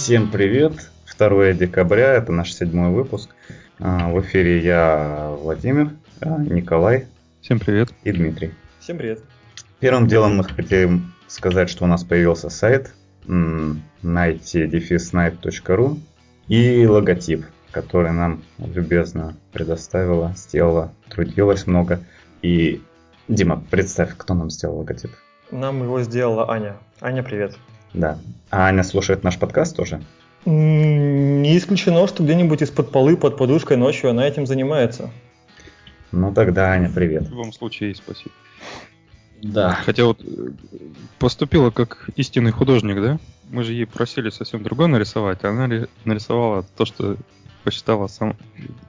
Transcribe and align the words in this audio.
Всем 0.00 0.30
привет! 0.30 0.72
2 1.18 1.52
декабря, 1.52 2.14
это 2.14 2.32
наш 2.32 2.54
седьмой 2.54 2.90
выпуск. 2.90 3.34
А, 3.78 4.08
в 4.08 4.18
эфире 4.22 4.60
я, 4.60 5.36
Владимир, 5.38 5.90
а, 6.22 6.38
Николай. 6.38 7.06
Всем 7.42 7.60
привет. 7.60 7.90
И 8.02 8.10
Дмитрий. 8.10 8.54
Всем 8.78 8.96
привет. 8.96 9.22
Первым 9.78 10.06
делом 10.06 10.38
мы 10.38 10.44
хотим 10.44 11.12
сказать, 11.26 11.68
что 11.68 11.84
у 11.84 11.86
нас 11.86 12.02
появился 12.02 12.48
сайт 12.48 12.94
night-night.ru 13.26 15.98
и 16.48 16.86
логотип, 16.86 17.44
который 17.70 18.12
нам 18.12 18.42
любезно 18.56 19.36
предоставила, 19.52 20.32
сделала, 20.34 20.94
трудилась 21.10 21.66
много. 21.66 22.00
И, 22.40 22.80
Дима, 23.28 23.62
представь, 23.70 24.16
кто 24.16 24.32
нам 24.32 24.48
сделал 24.48 24.78
логотип. 24.78 25.10
Нам 25.50 25.82
его 25.82 26.00
сделала 26.00 26.50
Аня. 26.50 26.78
Аня, 27.02 27.22
привет. 27.22 27.58
Да. 27.92 28.18
А 28.50 28.66
Аня 28.66 28.82
слушает 28.82 29.24
наш 29.24 29.38
подкаст 29.38 29.76
тоже? 29.76 30.02
Не 30.46 31.56
исключено, 31.56 32.06
что 32.06 32.22
где-нибудь 32.22 32.62
из-под 32.62 32.90
полы, 32.90 33.16
под 33.16 33.36
подушкой 33.36 33.76
ночью 33.76 34.10
она 34.10 34.26
этим 34.26 34.46
занимается. 34.46 35.10
Ну 36.12 36.32
тогда, 36.32 36.72
Аня, 36.72 36.90
привет. 36.92 37.24
В 37.24 37.30
любом 37.30 37.52
случае, 37.52 37.94
спасибо. 37.94 38.30
Да. 39.42 39.72
Хотя 39.84 40.04
вот 40.04 40.20
э, 40.22 40.50
поступила 41.18 41.70
как 41.70 42.10
истинный 42.16 42.50
художник, 42.50 43.00
да? 43.00 43.18
Мы 43.50 43.64
же 43.64 43.72
ей 43.72 43.86
просили 43.86 44.30
совсем 44.30 44.62
другое 44.62 44.88
нарисовать, 44.88 45.44
а 45.44 45.48
она 45.48 45.86
нарисовала 46.04 46.64
то, 46.76 46.84
что 46.84 47.16
посчитала 47.64 48.06
сам 48.06 48.36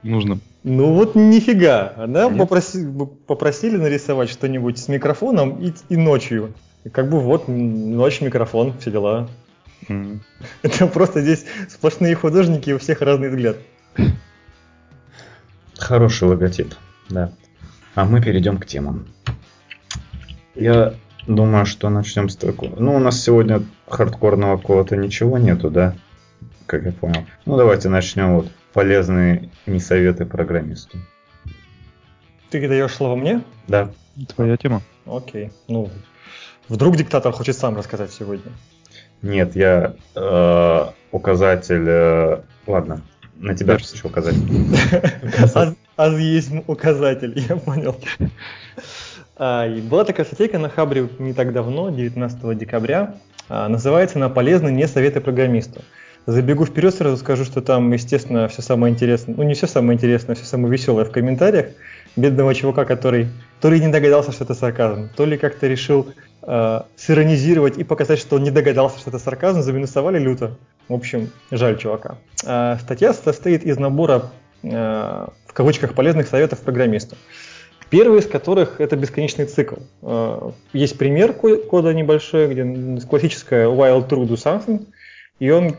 нужным. 0.02 0.40
Ну 0.62 0.94
вот 0.94 1.14
нифига. 1.14 1.94
Она 1.96 2.28
попроси, 2.28 2.86
попросили 3.26 3.76
нарисовать 3.76 4.30
что-нибудь 4.30 4.78
с 4.78 4.88
микрофоном 4.88 5.60
и, 5.60 5.72
и 5.88 5.96
ночью. 5.96 6.54
И 6.84 6.88
как 6.88 7.08
бы 7.08 7.20
вот 7.20 7.48
ночь, 7.48 8.20
микрофон, 8.20 8.76
все 8.78 8.90
дела. 8.90 9.28
Mm. 9.88 10.20
Это 10.62 10.86
просто 10.88 11.20
здесь 11.22 11.44
сплошные 11.68 12.14
художники, 12.14 12.70
и 12.70 12.72
у 12.72 12.78
всех 12.78 13.00
разный 13.00 13.28
взгляд. 13.28 13.56
Хороший 15.78 16.28
логотип, 16.28 16.74
да. 17.08 17.32
А 17.94 18.04
мы 18.04 18.22
перейдем 18.22 18.58
к 18.58 18.66
темам. 18.66 19.06
Я 20.54 20.94
думаю, 21.26 21.66
что 21.66 21.88
начнем 21.88 22.28
с 22.28 22.36
такого. 22.36 22.74
Ну, 22.78 22.94
у 22.96 22.98
нас 22.98 23.22
сегодня 23.22 23.62
хардкорного 23.88 24.56
какого-то 24.56 24.96
ничего 24.96 25.38
нету, 25.38 25.70
да? 25.70 25.94
Как 26.66 26.84
я 26.84 26.92
понял. 26.92 27.26
Ну, 27.44 27.56
давайте 27.56 27.88
начнем 27.88 28.36
вот 28.36 28.48
полезные 28.72 29.50
не 29.66 29.78
советы 29.78 30.24
программисту. 30.24 30.98
Ты 32.50 32.66
даешь 32.68 32.92
слово 32.92 33.16
мне? 33.16 33.42
Да. 33.68 33.90
Твоя 34.34 34.56
тема. 34.56 34.82
Окей. 35.06 35.50
Ну, 35.68 35.90
вдруг 36.68 36.96
диктатор 36.96 37.32
хочет 37.32 37.56
сам 37.56 37.76
рассказать 37.76 38.12
сегодня. 38.12 38.52
Нет, 39.22 39.54
я 39.56 39.94
э, 40.14 40.86
указатель... 41.12 41.84
Э, 41.86 42.40
ладно, 42.66 43.02
на 43.36 43.54
тебя 43.54 43.78
хочу 43.78 44.08
указать. 44.08 44.34
Аз 45.96 46.18
есть 46.18 46.50
указатель, 46.66 47.32
я 47.48 47.56
понял. 47.56 47.96
А, 49.36 49.68
была 49.68 50.04
такая 50.04 50.24
статейка 50.26 50.58
на 50.58 50.68
Хабре 50.68 51.08
не 51.18 51.34
так 51.34 51.52
давно, 51.52 51.90
19 51.90 52.58
декабря. 52.58 53.16
А, 53.48 53.68
называется 53.68 54.18
«На 54.18 54.28
полезные 54.28 54.72
не 54.72 54.86
советы 54.86 55.20
программисту». 55.20 55.82
Забегу 56.26 56.64
вперед, 56.64 56.94
сразу 56.94 57.16
скажу, 57.16 57.44
что 57.44 57.60
там, 57.60 57.90
естественно, 57.92 58.46
все 58.46 58.62
самое 58.62 58.94
интересное, 58.94 59.34
ну 59.34 59.42
не 59.42 59.54
все 59.54 59.66
самое 59.66 59.96
интересное, 59.96 60.36
все 60.36 60.44
самое 60.44 60.72
веселое 60.72 61.04
в 61.04 61.10
комментариях. 61.10 61.66
Бедного 62.16 62.54
чувака, 62.54 62.84
который 62.84 63.28
то 63.60 63.70
ли 63.70 63.80
не 63.80 63.88
догадался, 63.88 64.32
что 64.32 64.44
это 64.44 64.54
сарказм, 64.54 65.08
то 65.16 65.24
ли 65.24 65.38
как-то 65.38 65.66
решил 65.66 66.12
э, 66.42 66.80
сиронизировать 66.96 67.78
и 67.78 67.84
показать, 67.84 68.18
что 68.18 68.36
он 68.36 68.42
не 68.42 68.50
догадался, 68.50 68.98
что 68.98 69.10
это 69.10 69.18
сарказм, 69.18 69.62
заминусовали 69.62 70.18
люто. 70.18 70.58
В 70.88 70.94
общем, 70.94 71.30
жаль 71.50 71.78
чувака. 71.78 72.18
Э, 72.44 72.76
статья 72.80 73.14
состоит 73.14 73.64
из 73.64 73.78
набора, 73.78 74.30
э, 74.62 74.68
в 75.46 75.52
кавычках, 75.52 75.94
полезных 75.94 76.28
советов 76.28 76.60
программисту. 76.60 77.16
Первый 77.88 78.20
из 78.20 78.26
которых 78.26 78.80
это 78.80 78.96
бесконечный 78.96 79.44
цикл. 79.44 79.76
Э, 80.02 80.50
есть 80.72 80.98
пример 80.98 81.34
кода 81.34 81.94
небольшой, 81.94 82.48
где 82.48 83.00
классическая 83.06 83.66
while 83.68 84.06
true 84.08 84.26
do 84.26 84.34
something, 84.34 84.86
и 85.42 85.50
он, 85.50 85.74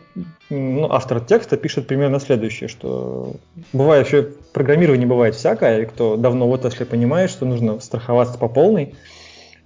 ну, 0.49 0.91
автор 0.91 1.21
текста 1.21 1.55
пишет 1.55 1.87
примерно 1.87 2.19
следующее, 2.19 2.67
что 2.67 3.37
бывает 3.71 4.05
еще, 4.05 4.27
программирование 4.51 5.07
бывает 5.07 5.35
всякое, 5.35 5.83
и 5.83 5.85
кто 5.85 6.17
давно 6.17 6.49
в 6.49 6.51
отрасли 6.51 6.83
понимает, 6.83 7.29
что 7.29 7.45
нужно 7.45 7.79
страховаться 7.79 8.37
по 8.37 8.49
полной, 8.49 8.95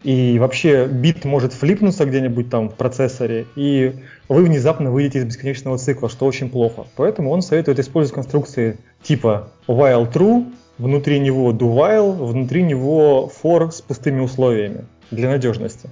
и 0.04 0.38
вообще 0.38 0.86
бит 0.86 1.26
может 1.26 1.52
флипнуться 1.54 2.06
где-нибудь 2.06 2.52
там 2.52 2.70
в 2.70 2.76
процессоре, 2.76 3.48
и 3.56 3.96
вы 4.30 4.44
внезапно 4.44 4.92
выйдете 4.92 5.18
из 5.18 5.26
бесконечного 5.26 5.80
цикла, 5.80 6.10
что 6.10 6.28
очень 6.28 6.52
плохо. 6.52 6.86
Поэтому 6.96 7.32
он 7.32 7.42
советует 7.42 7.80
использовать 7.80 8.14
конструкции 8.14 8.78
типа 9.02 9.50
while 9.68 10.08
true, 10.14 10.46
внутри 10.78 11.18
него 11.18 11.52
do 11.54 11.74
while, 11.74 12.12
внутри 12.24 12.62
него 12.62 13.32
for 13.44 13.72
с 13.72 13.82
пустыми 13.82 14.20
условиями 14.20 14.86
для 15.10 15.28
надежности. 15.28 15.90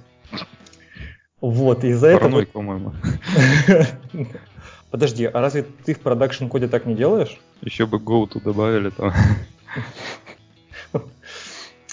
Вот, 1.40 1.84
из-за 1.84 2.08
этого... 2.08 2.44
по-моему. 2.44 2.92
Подожди, 4.90 5.26
а 5.26 5.40
разве 5.40 5.66
ты 5.84 5.94
в 5.94 6.00
продакшн 6.00 6.46
коде 6.46 6.68
так 6.68 6.86
не 6.86 6.94
делаешь? 6.94 7.38
Еще 7.60 7.86
бы 7.86 7.98
go 7.98 8.26
to 8.26 8.42
добавили 8.42 8.90
там. 8.90 9.12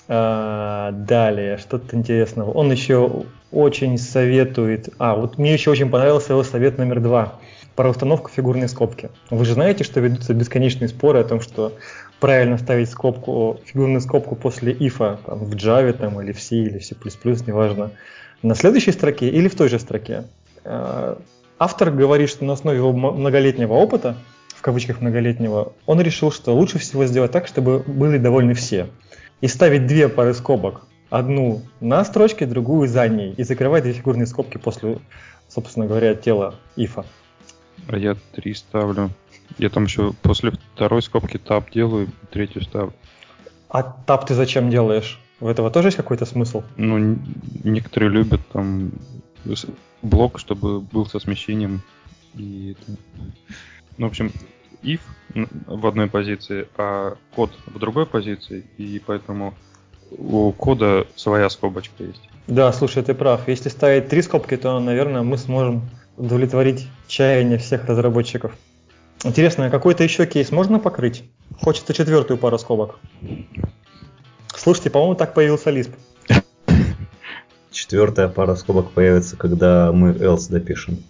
А, 0.10 0.92
далее, 0.92 1.58
что-то 1.58 1.96
интересного. 1.96 2.52
Он 2.52 2.70
еще 2.70 3.24
очень 3.52 3.98
советует... 3.98 4.90
А, 4.98 5.16
вот 5.16 5.38
мне 5.38 5.54
еще 5.54 5.72
очень 5.72 5.90
понравился 5.90 6.34
его 6.34 6.44
совет 6.44 6.78
номер 6.78 7.00
два 7.00 7.40
про 7.76 7.90
установку 7.90 8.30
фигурной 8.30 8.68
скобки. 8.68 9.10
Вы 9.30 9.46
же 9.46 9.54
знаете, 9.54 9.86
что 9.86 10.02
ведутся 10.02 10.34
бесконечные 10.34 10.90
споры 10.90 11.20
о 11.20 11.24
том, 11.24 11.40
что 11.40 11.72
правильно 12.20 12.58
ставить 12.58 12.90
скобку, 12.90 13.62
фигурную 13.66 14.02
скобку 14.02 14.36
после 14.36 14.74
ифа 14.74 15.20
там, 15.26 15.40
в 15.40 15.56
Java 15.56 15.94
там, 15.94 16.22
или 16.22 16.34
в 16.34 16.42
C 16.42 16.58
или 16.58 16.80
в 16.80 16.86
C++, 16.86 16.96
неважно, 17.48 17.92
на 18.44 18.56
следующей 18.56 18.92
строке 18.92 19.30
или 19.30 19.48
в 19.48 19.56
той 19.56 19.70
же 19.70 19.80
строке. 19.80 20.26
А, 20.64 21.18
автор 21.58 21.92
говорит, 21.92 22.30
что 22.30 22.46
на 22.46 22.54
основе 22.54 22.78
его 22.78 22.94
многолетнего 22.94 23.74
опыта, 23.74 24.18
в 24.56 24.62
кавычках 24.62 25.02
многолетнего, 25.02 25.74
он 25.86 26.02
решил, 26.02 26.32
что 26.32 26.54
лучше 26.54 26.78
всего 26.78 27.06
сделать 27.06 27.32
так, 27.32 27.48
чтобы 27.48 27.80
были 27.80 28.18
довольны 28.18 28.54
все 28.54 28.88
и 29.42 29.48
ставить 29.48 29.88
две 29.88 30.08
пары 30.08 30.34
скобок. 30.34 30.84
Одну 31.10 31.62
на 31.80 32.04
строчке, 32.06 32.46
другую 32.46 32.88
за 32.88 33.08
ней. 33.08 33.34
И 33.38 33.44
закрывать 33.44 33.84
две 33.84 33.94
фигурные 33.94 34.26
скобки 34.26 34.58
после, 34.58 35.00
собственно 35.48 35.86
говоря, 35.86 36.16
тела 36.16 36.56
ифа. 36.76 37.06
А 37.88 37.98
я 37.98 38.16
три 38.34 38.54
ставлю. 38.54 39.10
Я 39.58 39.70
там 39.70 39.84
еще 39.84 40.14
после 40.22 40.54
второй 40.74 41.02
скобки 41.02 41.38
тап 41.38 41.70
делаю, 41.72 42.08
третью 42.32 42.64
ставлю. 42.64 42.94
А 43.70 43.84
тап 43.84 44.26
ты 44.26 44.34
зачем 44.34 44.70
делаешь? 44.70 45.20
В 45.44 45.48
этого 45.50 45.70
тоже 45.70 45.90
есть 45.90 45.98
какой-то 45.98 46.26
смысл? 46.26 46.64
Ну, 46.78 47.18
некоторые 47.66 48.10
любят 48.10 48.40
там 48.54 48.94
блок, 50.02 50.40
чтобы 50.40 50.80
был 50.80 51.06
со 51.06 51.20
смещением. 51.20 51.82
И, 52.34 52.78
ну, 53.98 54.08
в 54.08 54.10
общем, 54.10 54.32
if 54.84 55.02
в 55.68 55.86
одной 55.86 56.08
позиции, 56.08 56.70
а 56.78 57.18
код 57.36 57.52
в 57.66 57.78
другой 57.78 58.06
позиции, 58.06 58.64
и 58.78 59.02
поэтому 59.06 59.54
у 60.12 60.54
кода 60.54 61.08
своя 61.18 61.50
скобочка 61.50 62.06
есть. 62.06 62.30
Да, 62.48 62.72
слушай, 62.72 63.04
ты 63.04 63.14
прав. 63.14 63.46
Если 63.50 63.68
ставить 63.68 64.08
три 64.08 64.22
скобки, 64.22 64.56
то, 64.56 64.80
наверное, 64.80 65.24
мы 65.24 65.38
сможем 65.38 65.90
удовлетворить 66.16 66.88
чаяние 67.10 67.58
всех 67.58 67.84
разработчиков. 67.84 68.54
Интересно, 69.26 69.66
а 69.66 69.70
какой-то 69.70 70.06
еще 70.06 70.26
кейс 70.26 70.54
можно 70.54 70.80
покрыть? 70.80 71.26
Хочется 71.60 71.94
четвертую 71.94 72.38
пару 72.38 72.58
скобок. 72.58 72.98
Слушайте, 74.64 74.92
по-моему, 74.92 75.16
так 75.16 75.34
появился 75.34 75.72
Lisp. 75.72 75.92
Четвертая 77.70 78.30
пара 78.30 78.56
скобок 78.56 78.92
появится, 78.92 79.36
когда 79.36 79.92
мы 79.92 80.12
else 80.12 80.50
допишем. 80.50 81.04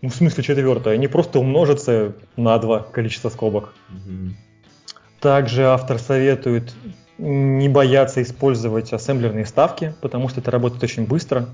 Ну, 0.00 0.10
в 0.10 0.14
смысле 0.14 0.44
четвертая? 0.44 0.96
Не 0.96 1.08
просто 1.08 1.40
умножится 1.40 2.12
на 2.36 2.56
два 2.58 2.78
количество 2.78 3.28
скобок. 3.28 3.74
Угу. 3.88 4.34
Также 5.18 5.64
автор 5.64 5.98
советует 5.98 6.72
не 7.18 7.68
бояться 7.68 8.22
использовать 8.22 8.92
ассемблерные 8.92 9.44
ставки, 9.44 9.92
потому 10.00 10.28
что 10.28 10.40
это 10.40 10.52
работает 10.52 10.84
очень 10.84 11.04
быстро. 11.04 11.48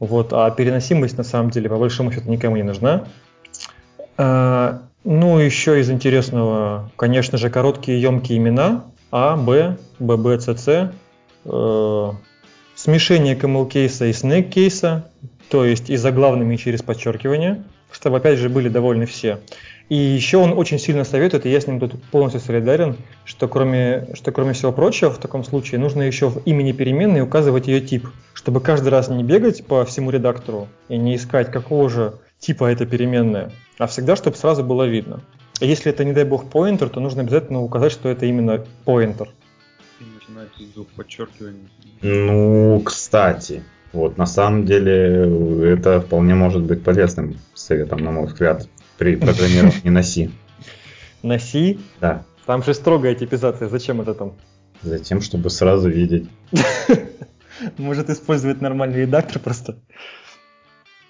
Вот, 0.00 0.32
а 0.32 0.50
переносимость 0.50 1.16
на 1.16 1.24
самом 1.24 1.50
деле 1.50 1.68
по 1.68 1.76
большому 1.76 2.10
счету 2.10 2.28
никому 2.28 2.56
не 2.56 2.64
нужна. 2.64 3.06
А, 4.18 4.82
ну, 5.04 5.38
еще 5.38 5.80
из 5.80 5.88
интересного, 5.88 6.90
конечно 6.96 7.38
же, 7.38 7.48
короткие 7.48 8.02
емкие 8.02 8.38
имена 8.38 8.86
А, 9.10 9.36
Б, 9.36 9.76
ББ, 9.98 10.40
ЦЦ, 10.40 10.68
э, 11.44 12.10
смешение 12.74 13.36
camel 13.36 13.68
кейса 13.68 14.06
и 14.06 14.10
snake 14.10 14.50
кейса, 14.50 15.10
то 15.48 15.64
есть 15.64 15.90
и 15.90 15.96
заглавными 15.96 16.56
через 16.56 16.82
подчеркивание– 16.82 17.64
чтобы 17.96 18.18
опять 18.18 18.38
же 18.38 18.48
были 18.48 18.68
довольны 18.68 19.06
все. 19.06 19.40
И 19.88 19.96
еще 19.96 20.38
он 20.38 20.52
очень 20.52 20.78
сильно 20.78 21.04
советует, 21.04 21.46
и 21.46 21.50
я 21.50 21.60
с 21.60 21.66
ним 21.66 21.78
тут 21.78 22.02
полностью 22.10 22.40
солидарен, 22.40 22.96
что 23.24 23.46
кроме, 23.46 24.08
что 24.14 24.32
кроме 24.32 24.52
всего 24.52 24.72
прочего, 24.72 25.10
в 25.10 25.18
таком 25.18 25.44
случае 25.44 25.80
нужно 25.80 26.02
еще 26.02 26.28
в 26.28 26.38
имени 26.44 26.72
переменной 26.72 27.22
указывать 27.22 27.68
ее 27.68 27.80
тип, 27.80 28.08
чтобы 28.34 28.60
каждый 28.60 28.88
раз 28.88 29.08
не 29.08 29.22
бегать 29.22 29.64
по 29.64 29.84
всему 29.84 30.10
редактору 30.10 30.68
и 30.88 30.98
не 30.98 31.14
искать, 31.14 31.52
какого 31.52 31.88
же 31.88 32.14
типа 32.38 32.64
эта 32.70 32.84
переменная, 32.84 33.52
а 33.78 33.86
всегда, 33.86 34.16
чтобы 34.16 34.36
сразу 34.36 34.64
было 34.64 34.84
видно. 34.84 35.20
Если 35.60 35.90
это, 35.90 36.04
не 36.04 36.12
дай 36.12 36.24
бог, 36.24 36.50
поинтер, 36.50 36.88
то 36.88 37.00
нужно 37.00 37.22
обязательно 37.22 37.62
указать, 37.62 37.92
что 37.92 38.08
это 38.08 38.26
именно 38.26 38.64
поинтер. 38.84 39.30
Начинается 40.00 40.62
с 40.62 40.74
двух 40.74 40.88
подчеркиваний. 40.88 41.68
Ну, 42.02 42.80
кстати, 42.84 43.62
вот 43.92 44.18
на 44.18 44.26
самом 44.26 44.66
деле 44.66 45.72
это 45.72 46.00
вполне 46.00 46.34
может 46.34 46.62
быть 46.62 46.84
полезным 46.84 47.38
советом, 47.54 48.00
на 48.00 48.10
мой 48.10 48.26
взгляд, 48.26 48.68
при 48.98 49.16
программировании 49.16 49.90
на 49.90 50.02
C. 50.02 50.30
На 51.22 51.38
C? 51.38 51.78
Да. 52.00 52.24
Там 52.44 52.62
же 52.62 52.74
строгая 52.74 53.14
типизация, 53.14 53.68
зачем 53.68 54.00
это 54.00 54.14
там? 54.14 54.34
Затем, 54.82 55.20
чтобы 55.20 55.50
сразу 55.50 55.88
видеть. 55.88 56.28
Может 57.78 58.10
использовать 58.10 58.60
нормальный 58.60 59.00
редактор 59.00 59.40
просто. 59.40 59.78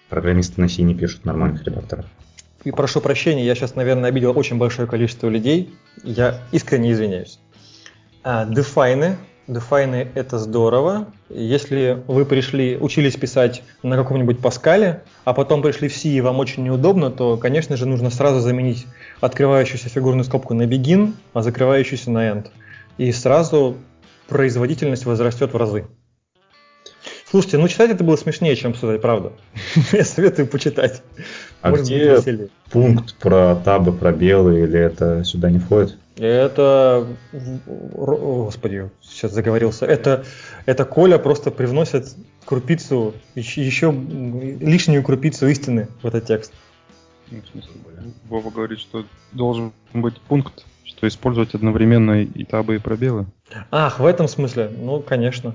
Программисты 0.09 0.61
на 0.61 0.69
C 0.69 0.83
не 0.83 0.95
пишут 0.95 1.25
нормальных 1.25 1.65
редакторов. 1.65 2.07
И 2.67 2.73
прошу 2.73 3.01
прощения, 3.01 3.47
я 3.47 3.55
сейчас, 3.55 3.77
наверное, 3.77 4.09
обидел 4.09 4.37
очень 4.37 4.59
большое 4.59 4.89
количество 4.89 5.29
людей. 5.29 5.73
Я 6.03 6.41
искренне 6.51 6.91
извиняюсь. 6.91 7.39
А, 8.25 8.45
дефайны. 8.45 9.19
Дефайны 9.47 10.09
это 10.17 10.41
здорово. 10.41 11.07
Если 11.29 12.03
вы 12.09 12.25
пришли, 12.25 12.77
учились 12.77 13.15
писать 13.15 13.63
на 13.85 13.95
каком-нибудь 13.95 14.41
Паскале, 14.41 15.05
а 15.25 15.33
потом 15.33 15.63
пришли 15.63 15.87
в 15.87 15.97
C 15.97 16.09
и 16.09 16.21
вам 16.21 16.41
очень 16.41 16.65
неудобно, 16.65 17.13
то, 17.13 17.37
конечно 17.37 17.77
же, 17.77 17.87
нужно 17.87 18.11
сразу 18.11 18.41
заменить 18.41 18.89
открывающуюся 19.21 19.89
фигурную 19.89 20.25
скобку 20.25 20.53
на 20.53 20.63
begin, 20.63 21.13
а 21.35 21.43
закрывающуюся 21.43 22.11
на 22.11 22.29
end. 22.29 22.49
И 22.99 23.13
сразу 23.13 23.77
производительность 24.27 25.07
возрастет 25.07 25.53
в 25.53 25.57
разы. 25.57 25.87
Слушайте, 27.29 27.59
ну 27.59 27.67
читать 27.67 27.91
это 27.91 28.05
было 28.05 28.17
смешнее, 28.17 28.55
чем 28.55 28.71
обсуждать, 28.71 29.03
правда. 29.03 29.33
Я 29.93 30.05
советую 30.05 30.47
почитать. 30.47 31.03
А 31.67 31.71
Может 31.71 31.87
где 31.87 32.15
быть, 32.15 32.19
веселее. 32.27 32.49
пункт 32.71 33.15
про 33.17 33.57
табы, 33.57 33.93
пробелы, 33.93 34.61
или 34.61 34.79
это 34.79 35.25
сюда 35.25 35.51
не 35.51 35.59
входит? 35.59 35.97
Это, 36.17 37.07
господи, 37.93 38.89
сейчас 39.03 39.33
заговорился. 39.33 39.85
Это, 39.85 40.25
это 40.65 40.85
Коля 40.85 41.19
просто 41.19 41.51
привносит 41.51 42.15
крупицу, 42.45 43.15
еще, 43.35 43.67
еще 43.67 43.93
лишнюю 43.93 45.03
крупицу 45.03 45.49
истины 45.49 45.89
в 46.03 46.07
этот 46.07 46.27
текст. 46.27 46.53
Ну, 47.31 47.39
в 47.43 47.49
смысле, 47.49 47.73
Вова 48.29 48.51
говорит, 48.51 48.79
что 48.79 49.05
должен 49.33 49.73
быть 49.93 50.21
пункт, 50.21 50.65
что 50.85 51.09
использовать 51.09 51.55
одновременно 51.55 52.23
и 52.23 52.45
табы, 52.45 52.77
и 52.77 52.79
пробелы. 52.79 53.27
Ах, 53.73 53.99
в 53.99 54.07
этом 54.07 54.29
смысле? 54.29 54.71
Ну, 54.79 55.01
конечно. 55.01 55.53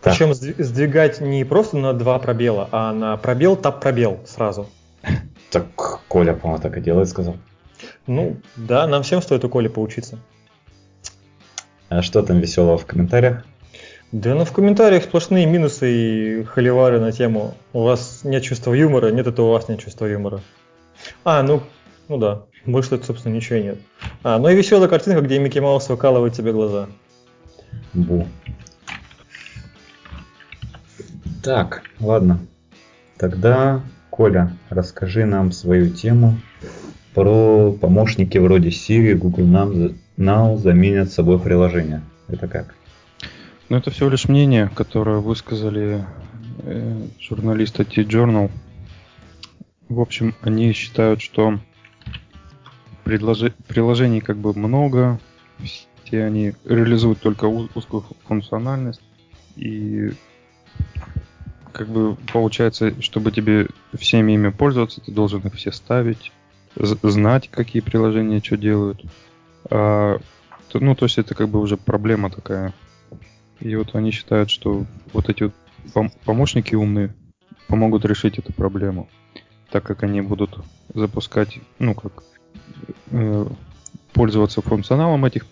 Так. 0.00 0.14
Причем 0.14 0.30
сдви- 0.30 0.62
сдвигать 0.62 1.20
не 1.20 1.44
просто 1.44 1.76
на 1.76 1.92
два 1.92 2.18
пробела, 2.18 2.68
а 2.70 2.92
на 2.92 3.16
пробел, 3.16 3.56
тап 3.56 3.80
пробел 3.80 4.20
сразу. 4.26 4.68
Так 5.50 5.64
Коля, 6.08 6.34
по-моему, 6.34 6.62
так 6.62 6.76
и 6.76 6.80
делает, 6.80 7.08
сказал. 7.08 7.36
Ну, 8.06 8.36
да, 8.56 8.86
нам 8.86 9.02
всем 9.02 9.22
стоит 9.22 9.44
у 9.44 9.48
Коли 9.48 9.68
поучиться. 9.68 10.18
А 11.88 12.02
что 12.02 12.22
там 12.22 12.38
веселого 12.38 12.76
в 12.76 12.86
комментариях? 12.86 13.44
Да 14.12 14.34
ну 14.34 14.44
в 14.46 14.52
комментариях 14.52 15.04
сплошные 15.04 15.44
минусы 15.44 15.90
и 15.90 16.44
холивары 16.44 16.98
на 16.98 17.12
тему 17.12 17.54
«У 17.74 17.82
вас 17.82 18.20
нет 18.24 18.42
чувства 18.42 18.72
юмора, 18.72 19.10
нет, 19.10 19.26
это 19.26 19.42
у 19.42 19.50
вас 19.50 19.68
нет 19.68 19.80
чувства 19.80 20.06
юмора». 20.06 20.40
А, 21.24 21.42
ну, 21.42 21.62
ну 22.08 22.16
да, 22.16 22.44
больше 22.64 22.90
тут, 22.90 23.04
собственно, 23.04 23.34
ничего 23.34 23.58
и 23.58 23.62
нет. 23.64 23.78
А, 24.22 24.38
ну 24.38 24.48
и 24.48 24.56
веселая 24.56 24.88
картинка, 24.88 25.20
где 25.20 25.38
Микки 25.38 25.58
Маус 25.58 25.90
выкалывает 25.90 26.32
тебе 26.32 26.52
глаза. 26.52 26.88
Бу. 27.92 28.26
Так, 31.42 31.82
ладно. 32.00 32.40
Тогда, 33.16 33.80
Коля, 34.10 34.52
расскажи 34.70 35.24
нам 35.24 35.52
свою 35.52 35.90
тему 35.90 36.38
про 37.14 37.72
помощники 37.72 38.38
вроде 38.38 38.68
Siri, 38.68 39.14
Google 39.14 39.44
Now, 39.44 39.94
Now 40.16 40.56
заменят 40.56 41.10
собой 41.10 41.38
приложение. 41.38 42.02
Это 42.28 42.48
как? 42.48 42.74
Но 43.68 43.76
это 43.76 43.90
всего 43.90 44.08
лишь 44.08 44.28
мнение, 44.28 44.70
которое 44.74 45.18
высказали 45.18 46.04
э, 46.62 47.06
журналисты 47.20 47.84
T-Journal. 47.84 48.50
В 49.88 50.00
общем, 50.00 50.34
они 50.42 50.72
считают, 50.72 51.20
что 51.20 51.58
предложи- 53.04 53.52
приложений 53.66 54.20
как 54.20 54.36
бы 54.36 54.54
много, 54.54 55.18
все 56.04 56.24
они 56.24 56.54
реализуют 56.64 57.20
только 57.20 57.46
узкую 57.46 58.02
фу- 58.02 58.16
функциональность, 58.26 59.02
и 59.56 60.12
как 61.72 61.88
бы 61.88 62.16
получается, 62.32 63.00
чтобы 63.02 63.32
тебе 63.32 63.68
всеми 63.94 64.32
ими 64.32 64.50
пользоваться, 64.50 65.00
ты 65.00 65.12
должен 65.12 65.40
их 65.40 65.54
все 65.54 65.72
ставить, 65.72 66.32
знать, 66.76 67.48
какие 67.50 67.82
приложения 67.82 68.42
что 68.42 68.56
делают. 68.56 69.04
А, 69.70 70.18
ну, 70.74 70.94
то 70.94 71.06
есть 71.06 71.18
это 71.18 71.34
как 71.34 71.48
бы 71.48 71.60
уже 71.60 71.76
проблема 71.76 72.30
такая. 72.30 72.72
И 73.60 73.74
вот 73.74 73.94
они 73.94 74.10
считают, 74.10 74.50
что 74.50 74.84
вот 75.12 75.28
эти 75.28 75.44
вот 75.44 75.54
пом- 75.94 76.12
помощники 76.24 76.74
умные 76.74 77.14
помогут 77.66 78.04
решить 78.04 78.38
эту 78.38 78.52
проблему, 78.52 79.08
так 79.70 79.84
как 79.84 80.02
они 80.02 80.20
будут 80.20 80.58
запускать, 80.94 81.58
ну 81.78 81.94
как 81.94 82.22
э, 83.10 83.46
пользоваться 84.12 84.62
функционалом 84.62 85.24
этих, 85.24 85.46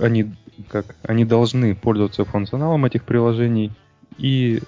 они 0.00 0.32
как 0.68 0.96
они 1.02 1.24
должны 1.24 1.74
пользоваться 1.74 2.24
функционалом 2.24 2.84
этих 2.84 3.04
приложений 3.04 3.72
и 4.18 4.62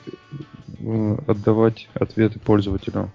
отдавать 1.26 1.88
ответы 1.94 2.38
пользователю. 2.38 3.10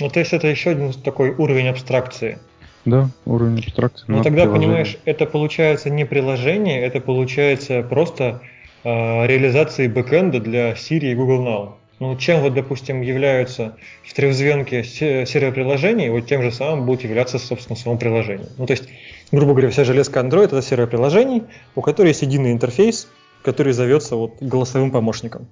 Ну, 0.00 0.08
то 0.08 0.20
есть 0.20 0.32
это 0.32 0.46
еще 0.48 0.70
один 0.70 0.92
такой 0.92 1.30
уровень 1.30 1.68
абстракции. 1.68 2.38
Да, 2.84 3.08
уровень 3.24 3.58
абстракции. 3.60 4.04
Ну, 4.08 4.22
тогда, 4.22 4.42
приложение. 4.42 4.68
понимаешь, 4.68 4.98
это 5.04 5.26
получается 5.26 5.90
не 5.90 6.04
приложение, 6.04 6.82
это 6.82 7.00
получается 7.00 7.82
просто 7.82 8.42
э, 8.82 8.88
реализации 9.26 9.88
бэкэнда 9.88 10.40
для 10.40 10.72
Siri 10.72 11.12
и 11.12 11.14
Google 11.14 11.46
Now. 11.46 11.72
Ну, 12.00 12.16
чем 12.18 12.40
вот, 12.40 12.54
допустим, 12.54 13.02
являются 13.02 13.76
в 14.02 14.12
трезвенке 14.14 14.82
се- 14.82 15.24
сервер-приложений, 15.26 16.10
вот 16.10 16.26
тем 16.26 16.42
же 16.42 16.50
самым 16.50 16.86
будут 16.86 17.04
являться, 17.04 17.38
собственно, 17.38 17.76
само 17.76 17.96
приложение. 17.96 18.48
Ну, 18.58 18.66
то 18.66 18.72
есть, 18.72 18.88
грубо 19.30 19.52
говоря, 19.52 19.70
вся 19.70 19.84
железка 19.84 20.20
Android 20.20 20.46
это 20.46 20.60
сервер 20.60 20.88
приложений, 20.88 21.44
у 21.76 21.80
которой 21.82 22.08
есть 22.08 22.22
единый 22.22 22.52
интерфейс, 22.52 23.08
который 23.42 23.72
зовется 23.72 24.16
вот 24.16 24.34
голосовым 24.40 24.90
помощником. 24.90 25.46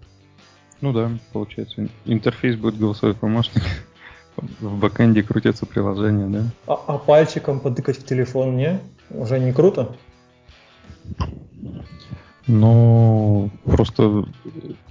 Ну 0.82 0.92
да, 0.92 1.10
получается. 1.32 1.88
Интерфейс 2.04 2.56
будет 2.56 2.76
голосовой 2.78 3.14
помощник. 3.14 3.62
В 4.60 4.78
бэкэнде 4.78 5.22
крутятся 5.22 5.64
приложения, 5.66 6.26
да? 6.26 6.44
А, 6.66 6.94
а 6.94 6.98
пальчиком 6.98 7.60
потыкать 7.60 7.98
в 7.98 8.04
телефон 8.04 8.56
не? 8.56 8.80
Уже 9.10 9.38
не 9.38 9.52
круто? 9.52 9.94
Но 12.46 13.50
просто 13.64 14.24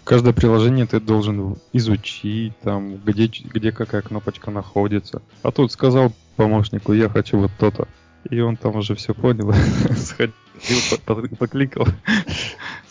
каждое 0.05 0.31
приложение 0.31 0.85
ты 0.85 0.99
должен 1.01 1.57
изучить, 1.73 2.57
там, 2.59 2.97
где, 2.97 3.25
где 3.27 3.71
какая 3.71 4.01
кнопочка 4.01 4.51
находится. 4.51 5.21
А 5.43 5.51
тут 5.51 5.71
сказал 5.71 6.13
помощнику, 6.37 6.93
я 6.93 7.09
хочу 7.09 7.37
вот 7.39 7.51
то-то. 7.59 7.87
И 8.29 8.39
он 8.39 8.55
там 8.55 8.75
уже 8.77 8.95
все 8.95 9.13
понял, 9.13 9.51
сходил, 9.97 10.33
по- 11.05 11.15
по- 11.15 11.35
покликал. 11.35 11.85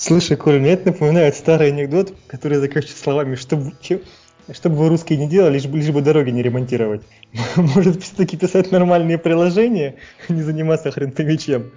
Слушай, 0.01 0.39
Коля, 0.39 0.59
мне 0.59 0.71
это 0.71 0.93
напоминает 0.93 1.35
старый 1.35 1.69
анекдот, 1.69 2.15
который 2.27 2.57
заканчивается 2.57 3.03
словами, 3.03 3.35
чтобы, 3.35 3.73
чем- 3.83 4.01
чтобы 4.51 4.77
вы 4.77 4.89
русские 4.89 5.19
не 5.19 5.29
делали, 5.29 5.53
лишь 5.53 5.67
бы, 5.67 5.77
лишь 5.77 5.91
бы 5.91 6.01
дороги 6.01 6.31
не 6.31 6.43
ремонтировать. 6.43 7.03
Может, 7.57 8.03
все-таки 8.03 8.39
писать 8.39 8.73
нормальные 8.73 9.19
приложения, 9.19 9.97
а 10.27 10.33
не 10.33 10.41
заниматься 10.41 10.91
хрентовичем. 10.91 11.73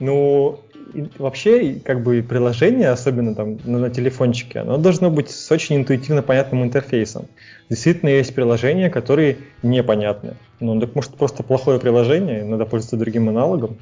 Ну, 0.00 0.66
и 0.92 1.06
вообще, 1.16 1.70
и 1.70 1.80
как 1.80 2.02
бы 2.02 2.22
приложение, 2.22 2.90
особенно 2.90 3.34
там 3.34 3.56
на, 3.64 3.78
на 3.78 3.88
телефончике, 3.90 4.58
оно 4.58 4.76
должно 4.76 5.10
быть 5.10 5.30
с 5.30 5.50
очень 5.50 5.76
интуитивно 5.76 6.20
понятным 6.20 6.62
интерфейсом. 6.62 7.28
Действительно, 7.70 8.10
есть 8.10 8.34
приложения, 8.34 8.90
которые 8.90 9.38
непонятны. 9.62 10.36
Ну, 10.60 10.78
так 10.78 10.94
может 10.94 11.16
просто 11.16 11.42
плохое 11.42 11.80
приложение, 11.80 12.44
надо 12.44 12.66
пользоваться 12.66 12.98
другим 12.98 13.30
аналогом. 13.30 13.78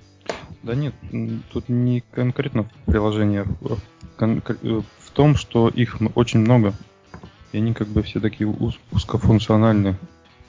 Да 0.62 0.74
нет, 0.74 0.94
тут 1.52 1.68
не 1.68 2.02
конкретно 2.12 2.64
в 2.64 2.68
приложениях, 2.86 3.46
а 3.62 3.74
в 3.74 3.80
э, 4.22 4.82
в 4.98 5.10
том, 5.12 5.34
что 5.36 5.68
их 5.68 5.98
очень 6.14 6.40
много. 6.40 6.72
И 7.52 7.58
они 7.58 7.74
как 7.74 7.88
бы 7.88 8.02
все 8.02 8.20
такие 8.20 8.48
уз- 8.48 8.78
узкофункциональные. 8.92 9.96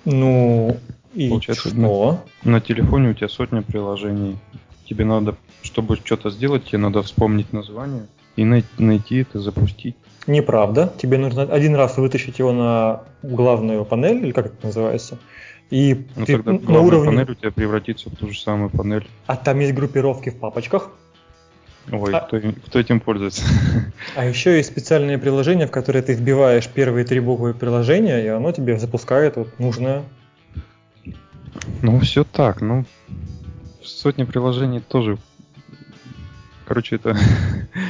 Ну, 0.05 0.77
и 1.13 1.29
Получается, 1.29 1.69
что? 1.69 2.25
На 2.43 2.61
телефоне 2.61 3.09
у 3.09 3.13
тебя 3.13 3.29
сотня 3.29 3.61
приложений. 3.61 4.37
Тебе 4.85 5.05
надо, 5.05 5.35
чтобы 5.61 5.97
что-то 5.97 6.29
сделать, 6.29 6.65
тебе 6.65 6.77
надо 6.77 7.01
вспомнить 7.01 7.51
название 7.53 8.07
и 8.35 8.43
най- 8.45 8.65
найти 8.77 9.17
это, 9.17 9.39
запустить. 9.39 9.95
Неправда. 10.27 10.93
Тебе 10.97 11.17
нужно 11.17 11.43
один 11.43 11.75
раз 11.75 11.97
вытащить 11.97 12.39
его 12.39 12.51
на 12.51 13.03
главную 13.21 13.83
панель, 13.85 14.23
или 14.23 14.31
как 14.31 14.47
это 14.47 14.65
называется, 14.65 15.17
и 15.69 16.05
Но 16.15 16.25
ты 16.25 16.37
тогда 16.37 16.53
на 16.53 16.59
Ну, 16.59 16.85
уровне... 16.85 17.07
панель 17.07 17.31
у 17.31 17.35
тебя 17.35 17.51
превратится 17.51 18.09
в 18.09 18.15
ту 18.15 18.31
же 18.31 18.39
самую 18.39 18.69
панель. 18.69 19.07
А 19.25 19.35
там 19.35 19.59
есть 19.59 19.73
группировки 19.73 20.29
в 20.29 20.37
папочках. 20.37 20.91
Ой, 21.91 22.13
а... 22.13 22.21
кто, 22.21 22.39
кто 22.39 22.79
этим 22.79 22.99
пользуется? 22.99 23.43
А 24.15 24.25
еще 24.25 24.55
есть 24.55 24.69
специальные 24.69 25.17
приложения, 25.17 25.67
в 25.67 25.71
которые 25.71 26.01
ты 26.01 26.13
вбиваешь 26.13 26.67
первые 26.67 27.05
три 27.05 27.19
буквы 27.19 27.53
приложения, 27.53 28.23
и 28.23 28.27
оно 28.27 28.51
тебе 28.51 28.77
запускает 28.77 29.35
вот 29.35 29.59
нужное. 29.59 30.03
Ну, 31.81 31.99
все 31.99 32.23
так. 32.23 32.61
Ну, 32.61 32.85
сотни 33.81 34.23
приложений 34.23 34.81
тоже. 34.87 35.17
Короче, 36.65 36.95
это 36.95 37.17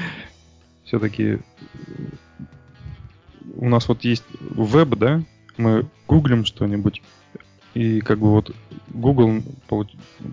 все-таки 0.86 1.40
у 3.56 3.70
нас 3.70 3.88
вот 3.88 4.04
есть 4.04 4.24
веб, 4.40 4.90
да? 4.98 5.22
Мы 5.58 5.86
гуглим 6.08 6.46
что-нибудь, 6.46 7.02
и 7.74 8.02
как 8.02 8.20
бы 8.20 8.32
вот 8.32 8.52
Google 8.90 9.42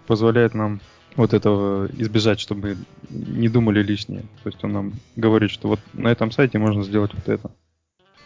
позволяет 0.06 0.54
нам 0.54 0.80
вот 1.16 1.34
этого 1.34 1.88
избежать, 1.98 2.40
чтобы 2.40 2.76
не 3.08 3.48
думали 3.48 3.82
лишнее. 3.82 4.22
То 4.42 4.50
есть 4.50 4.62
он 4.62 4.72
нам 4.72 4.92
говорит, 5.16 5.50
что 5.50 5.68
вот 5.68 5.80
на 5.92 6.08
этом 6.08 6.30
сайте 6.30 6.58
можно 6.58 6.82
сделать 6.82 7.12
вот 7.14 7.28
это. 7.28 7.50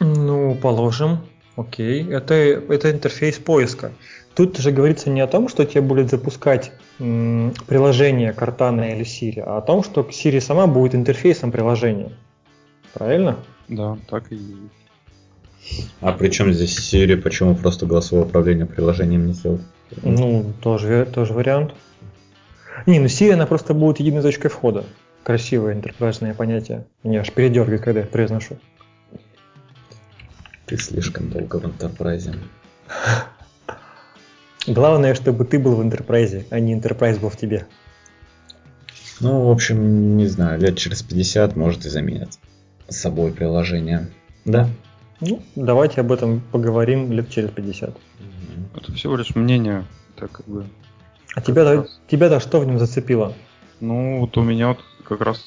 Ну, 0.01 0.55
положим. 0.55 1.21
Окей. 1.57 2.07
Это, 2.09 2.35
это 2.35 2.91
интерфейс 2.91 3.39
поиска. 3.39 3.93
Тут 4.35 4.59
же 4.59 4.73
говорится 4.73 5.11
не 5.11 5.21
о 5.21 5.29
том, 5.29 5.49
что 5.49 5.65
тебе 5.65 5.81
будет 5.81 6.11
запускать 6.11 6.73
м, 6.99 7.55
приложение 7.67 8.33
Cortana 8.33 8.93
или 8.93 9.05
Siri, 9.05 9.41
а 9.41 9.59
о 9.59 9.63
том, 9.63 9.85
что 9.85 10.01
Siri 10.03 10.41
сама 10.41 10.67
будет 10.67 10.95
интерфейсом 10.95 11.53
приложения. 11.53 12.11
Правильно? 12.93 13.39
Да, 13.69 13.97
так 14.09 14.33
и 14.33 14.41
а 16.01 16.13
при 16.13 16.31
чем 16.31 16.53
здесь 16.53 16.79
Siri? 16.79 17.17
Почему 17.17 17.55
просто 17.55 17.87
голосовое 17.87 18.27
управление 18.27 18.67
приложением 18.67 19.27
не 19.27 19.33
сделать? 19.33 19.63
Ну, 20.03 20.53
тоже, 20.61 21.09
тоже 21.13 21.33
вариант. 21.33 21.75
Не, 22.87 23.01
ну 23.01 23.07
Siri, 23.07 23.33
она 23.33 23.47
просто 23.47 23.75
будет 23.75 24.01
единой 24.01 24.23
точкой 24.23 24.49
входа. 24.49 24.85
Красивое 25.23 25.75
интерпрайзное 25.75 26.35
понятие. 26.35 26.87
Меня 27.03 27.21
аж 27.21 27.33
передергивает, 27.33 27.83
когда 27.83 28.01
я 28.01 28.07
произношу. 28.07 28.59
Ты 30.67 30.77
слишком 30.77 31.31
долго 31.31 31.57
в 31.57 31.65
интерпрайзе. 31.67 32.35
Главное, 34.67 35.15
чтобы 35.15 35.45
ты 35.45 35.59
был 35.59 35.77
в 35.77 35.83
интерпрайзе, 35.83 36.47
а 36.51 36.59
не 36.59 36.73
интерпрайз 36.73 37.19
был 37.19 37.29
в 37.29 37.37
тебе. 37.37 37.67
Ну, 39.21 39.47
в 39.47 39.51
общем, 39.51 40.17
не 40.17 40.27
знаю, 40.27 40.61
лет 40.61 40.77
через 40.77 41.03
50 41.03 41.55
может 41.57 41.87
и 41.87 41.89
заменят 41.89 42.39
с 42.89 42.97
собой 42.97 43.33
приложение. 43.33 44.09
Да? 44.45 44.69
Ну, 45.27 45.43
давайте 45.57 46.03
об 46.03 46.13
этом 46.13 46.41
поговорим 46.53 47.11
лет 47.11 47.31
через 47.31 47.51
50. 47.51 47.97
Это 48.77 48.93
всего 48.93 49.17
лишь 49.17 49.35
мнение, 49.35 49.85
так 50.17 50.31
как 50.33 50.47
бы. 50.47 50.67
А 51.35 51.41
тебя-то, 51.41 51.89
тебя-то 52.09 52.41
что 52.41 52.61
в 52.61 52.67
нем 52.67 52.79
зацепило? 52.79 53.33
Ну, 53.81 54.21
вот 54.21 54.37
у 54.37 54.43
меня 54.43 54.69
вот 54.69 54.81
как 55.05 55.23
раз 55.23 55.43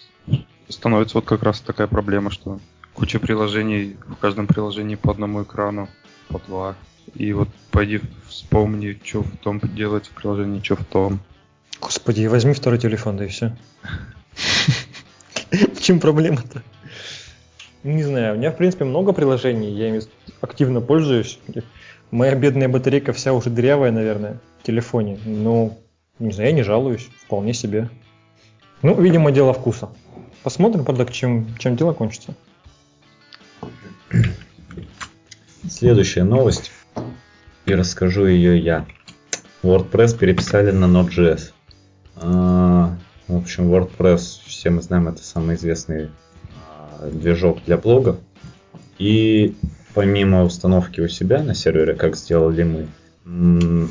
становится 0.68 1.18
вот 1.20 1.26
как 1.26 1.44
раз 1.44 1.62
такая 1.62 1.86
проблема, 1.86 2.32
что 2.32 2.60
куча 2.94 3.20
приложений, 3.20 3.98
в 4.08 4.16
каждом 4.16 4.48
приложении 4.48 4.96
по 4.96 5.12
одному 5.12 5.44
экрану, 5.44 5.90
по 6.28 6.40
два. 6.40 6.76
И 7.14 7.32
вот 7.34 7.50
пойди 7.70 8.02
вспомни, 8.28 9.00
что 9.04 9.22
в 9.22 9.38
том 9.38 9.60
делать 9.60 10.08
в 10.08 10.10
приложении, 10.10 10.62
что 10.64 10.76
в 10.76 10.86
том. 10.86 11.20
Господи, 11.80 12.26
возьми 12.26 12.54
второй 12.54 12.80
телефон, 12.80 13.18
да 13.18 13.26
и 13.26 13.28
все. 13.28 13.56
В 15.52 15.82
чем 15.82 16.00
проблема-то? 16.00 16.64
Не 17.88 18.04
знаю, 18.04 18.36
у 18.36 18.38
меня, 18.38 18.52
в 18.52 18.58
принципе, 18.58 18.84
много 18.84 19.14
приложений, 19.14 19.70
я 19.70 19.88
ими 19.88 20.02
активно 20.42 20.82
пользуюсь. 20.82 21.40
Моя 22.12 22.36
бедная 22.36 22.68
батарейка 22.68 23.14
вся 23.14 23.32
уже 23.32 23.50
дырявая, 23.50 23.92
наверное, 23.92 24.42
в 24.60 24.64
телефоне. 24.64 25.18
Но, 25.26 25.78
не 26.20 26.34
знаю, 26.34 26.50
я 26.50 26.56
не 26.58 26.64
жалуюсь, 26.64 27.08
вполне 27.24 27.54
себе. 27.54 27.90
Ну, 28.82 29.00
видимо, 29.00 29.32
дело 29.32 29.54
вкуса. 29.54 29.88
Посмотрим, 30.44 30.84
правда, 30.84 31.06
к 31.06 31.14
чем, 31.14 31.48
чем 31.60 31.78
дело 31.78 31.94
кончится. 31.94 32.36
Следующая 35.70 36.26
новость, 36.26 36.74
и 37.66 37.74
расскажу 37.74 38.26
ее 38.26 38.60
я. 38.60 38.86
WordPress 39.64 40.18
переписали 40.18 40.72
на 40.72 40.86
Node.js. 40.88 41.54
А, 42.18 42.98
в 43.30 43.38
общем, 43.38 43.74
WordPress, 43.74 44.42
все 44.46 44.72
мы 44.72 44.82
знаем, 44.82 45.08
это 45.08 45.24
самый 45.24 45.56
известный 45.56 46.10
движок 47.12 47.60
для 47.66 47.78
блогов. 47.78 48.18
И 49.00 49.56
помимо 49.94 50.44
установки 50.44 51.02
у 51.02 51.08
себя 51.08 51.44
на 51.44 51.54
сервере, 51.54 51.94
как 51.94 52.16
сделали 52.16 52.64
мы, 52.64 53.90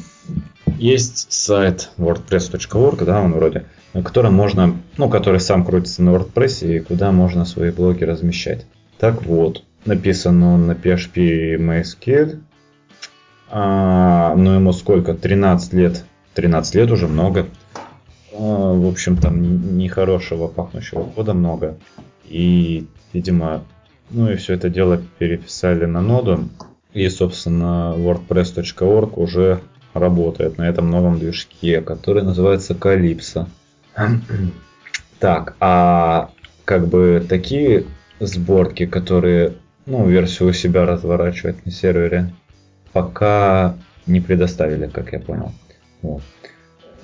есть 0.79 1.33
сайт 1.33 1.91
wordpress.org, 1.99 3.05
да, 3.05 3.21
он 3.21 3.33
вроде, 3.33 3.65
на 3.93 4.03
котором 4.03 4.35
можно, 4.35 4.77
ну, 4.97 5.09
который 5.09 5.41
сам 5.41 5.65
крутится 5.65 6.03
на 6.03 6.11
WordPress 6.11 6.67
и 6.67 6.81
куда 6.81 7.13
можно 7.13 7.45
свои 7.45 7.71
блоги 7.71 8.05
размещать. 8.05 8.67
Так 8.99 9.23
вот, 9.25 9.63
написан 9.85 10.43
он 10.43 10.67
на 10.67 10.73
PHP 10.73 11.57
MySQL, 11.57 12.41
а, 13.49 14.35
ну 14.37 14.55
ему 14.55 14.73
сколько, 14.73 15.15
13 15.15 15.73
лет, 15.73 16.05
13 16.35 16.75
лет 16.75 16.91
уже 16.91 17.09
много. 17.09 17.47
А, 18.39 18.73
в 18.75 18.87
общем, 18.87 19.17
там 19.17 19.77
нехорошего 19.77 20.49
пахнущего 20.49 21.05
кода 21.05 21.35
много. 21.35 21.79
И 22.25 22.87
Видимо, 23.17 23.65
ну 24.11 24.31
и 24.31 24.37
все 24.37 24.53
это 24.53 24.69
дело 24.69 25.01
переписали 25.19 25.87
на 25.87 26.03
ноду. 26.03 26.51
И, 26.93 27.09
собственно, 27.09 27.95
WordPress.org 27.97 29.17
уже 29.17 29.61
работает 29.95 30.59
на 30.59 30.69
этом 30.69 30.91
новом 30.91 31.19
движке, 31.19 31.81
который 31.81 32.23
называется 32.23 32.75
Calypso. 32.75 33.47
Так, 35.19 35.57
а 35.61 36.29
как 36.67 36.89
бы 36.89 37.25
такие 37.27 37.87
сборки, 38.21 38.85
которые, 38.85 39.55
ну, 39.87 40.07
версию 40.07 40.51
у 40.51 40.53
себя 40.53 40.85
разворачивать 40.85 41.65
на 41.65 41.73
сервере, 41.73 42.35
пока 42.93 43.77
не 44.07 44.21
предоставили, 44.21 44.89
как 44.89 45.15
я 45.15 45.21
понял. 45.21 45.53
Вот. 46.03 46.21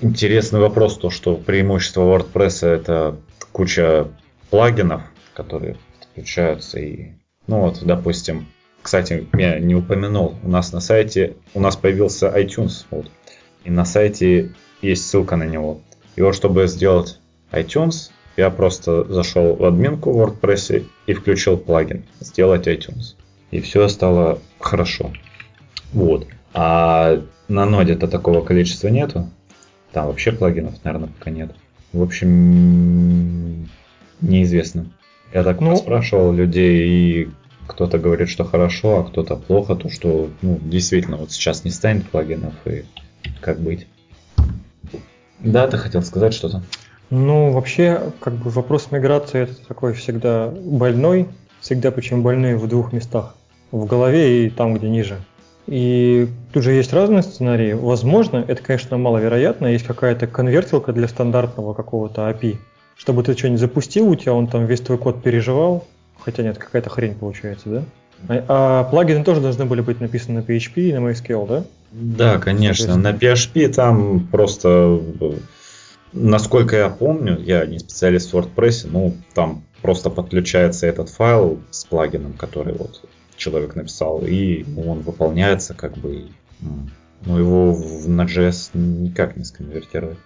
Интересный 0.03 0.59
вопрос, 0.59 0.97
то, 0.97 1.09
что 1.09 1.35
преимущество 1.35 2.01
WordPress 2.01 2.67
это 2.67 3.15
куча 3.53 4.09
плагинов, 4.49 5.03
которые 5.33 5.77
включаются 6.11 6.77
и, 6.77 7.11
ну 7.47 7.61
вот, 7.61 7.79
допустим, 7.81 8.47
кстати, 8.81 9.25
я 9.31 9.59
не 9.59 9.75
упомянул, 9.75 10.35
у 10.43 10.49
нас 10.49 10.73
на 10.73 10.81
сайте, 10.81 11.37
у 11.53 11.61
нас 11.61 11.77
появился 11.77 12.27
iTunes, 12.27 12.83
вот, 12.91 13.09
и 13.63 13.71
на 13.71 13.85
сайте 13.85 14.51
есть 14.81 15.07
ссылка 15.07 15.37
на 15.37 15.45
него. 15.45 15.79
И 16.17 16.21
вот, 16.21 16.35
чтобы 16.35 16.67
сделать 16.67 17.21
iTunes, 17.53 18.11
я 18.35 18.49
просто 18.49 19.05
зашел 19.05 19.55
в 19.55 19.63
админку 19.63 20.11
в 20.11 20.21
WordPress 20.21 20.85
и 21.07 21.13
включил 21.13 21.55
плагин 21.55 22.03
«Сделать 22.19 22.67
iTunes». 22.67 23.15
И 23.51 23.61
все 23.61 23.87
стало 23.87 24.39
хорошо. 24.59 25.13
Вот. 25.93 26.27
А 26.53 27.21
на 27.47 27.65
ноде-то 27.65 28.09
такого 28.09 28.43
количества 28.43 28.89
нету. 28.89 29.29
Там 29.93 30.07
вообще 30.07 30.31
плагинов, 30.31 30.83
наверное, 30.83 31.09
пока 31.09 31.29
нет. 31.29 31.51
В 31.93 32.01
общем, 32.01 33.69
неизвестно. 34.21 34.87
Я 35.31 35.43
так 35.43 35.61
ну, 35.61 35.75
спрашивал 35.75 36.33
людей, 36.33 36.87
и 36.87 37.29
кто-то 37.67 37.99
говорит, 37.99 38.29
что 38.29 38.43
хорошо, 38.43 38.99
а 38.99 39.03
кто-то 39.03 39.35
плохо, 39.35 39.75
то 39.75 39.89
что 39.89 40.29
ну, 40.41 40.59
действительно 40.61 41.17
вот 41.17 41.31
сейчас 41.31 41.63
не 41.63 41.71
станет 41.71 42.09
плагинов, 42.09 42.53
и 42.65 42.85
как 43.39 43.59
быть. 43.59 43.87
Да, 45.39 45.67
ты 45.67 45.77
хотел 45.77 46.01
сказать 46.01 46.33
что-то? 46.33 46.63
Ну, 47.09 47.51
вообще, 47.51 48.11
как 48.19 48.33
бы 48.33 48.49
вопрос 48.49 48.89
миграции 48.89 49.41
это 49.41 49.55
такой 49.67 49.93
всегда 49.93 50.47
больной, 50.49 51.27
всегда 51.61 51.91
причем 51.91 52.23
больной 52.23 52.55
в 52.55 52.67
двух 52.67 52.93
местах. 52.93 53.35
В 53.71 53.85
голове 53.85 54.47
и 54.47 54.49
там, 54.49 54.73
где 54.73 54.89
ниже. 54.89 55.19
И 55.67 56.27
тут 56.51 56.63
же 56.63 56.73
есть 56.73 56.91
разные 56.91 57.23
сценарии. 57.23 57.73
Возможно, 57.73 58.43
это, 58.47 58.61
конечно, 58.61 58.97
маловероятно, 58.97 59.67
есть 59.67 59.85
какая-то 59.85 60.27
конвертилка 60.27 60.91
для 60.91 61.07
стандартного 61.07 61.73
какого-то 61.73 62.29
API, 62.29 62.57
чтобы 62.97 63.23
ты 63.23 63.35
что-нибудь 63.37 63.61
запустил, 63.61 64.09
у 64.09 64.15
тебя 64.15 64.33
он 64.33 64.47
там 64.47 64.65
весь 64.65 64.81
твой 64.81 64.97
код 64.97 65.23
переживал, 65.23 65.87
хотя 66.19 66.43
нет, 66.43 66.57
какая-то 66.57 66.89
хрень 66.89 67.15
получается, 67.15 67.69
да? 67.69 67.83
А, 68.27 68.45
а 68.47 68.83
плагины 68.83 69.23
тоже 69.23 69.41
должны 69.41 69.65
были 69.65 69.81
быть 69.81 69.99
написаны 70.01 70.41
на 70.41 70.43
PHP 70.43 70.73
и 70.75 70.93
на 70.93 70.97
MySQL, 70.97 71.47
да? 71.47 71.63
Да, 71.91 72.39
конечно. 72.39 72.97
На 72.97 73.11
PHP 73.11 73.67
там 73.69 74.27
просто, 74.27 74.99
насколько 76.11 76.75
я 76.75 76.89
помню, 76.89 77.39
я 77.39 77.65
не 77.65 77.79
специалист 77.79 78.31
в 78.31 78.35
WordPress, 78.35 78.87
ну 78.89 79.15
там 79.33 79.63
просто 79.81 80.09
подключается 80.09 80.87
этот 80.87 81.09
файл 81.09 81.59
с 81.71 81.85
плагином, 81.85 82.33
который 82.33 82.73
вот 82.73 83.01
человек 83.37 83.75
написал, 83.75 84.21
и 84.23 84.65
он 84.77 84.99
выполняется 84.99 85.73
как 85.73 85.97
бы, 85.97 86.29
ну 87.25 87.37
его 87.37 87.77
на 88.05 88.23
JS 88.23 88.71
никак 88.73 89.35
не 89.35 89.43
сконвертировать. 89.43 90.17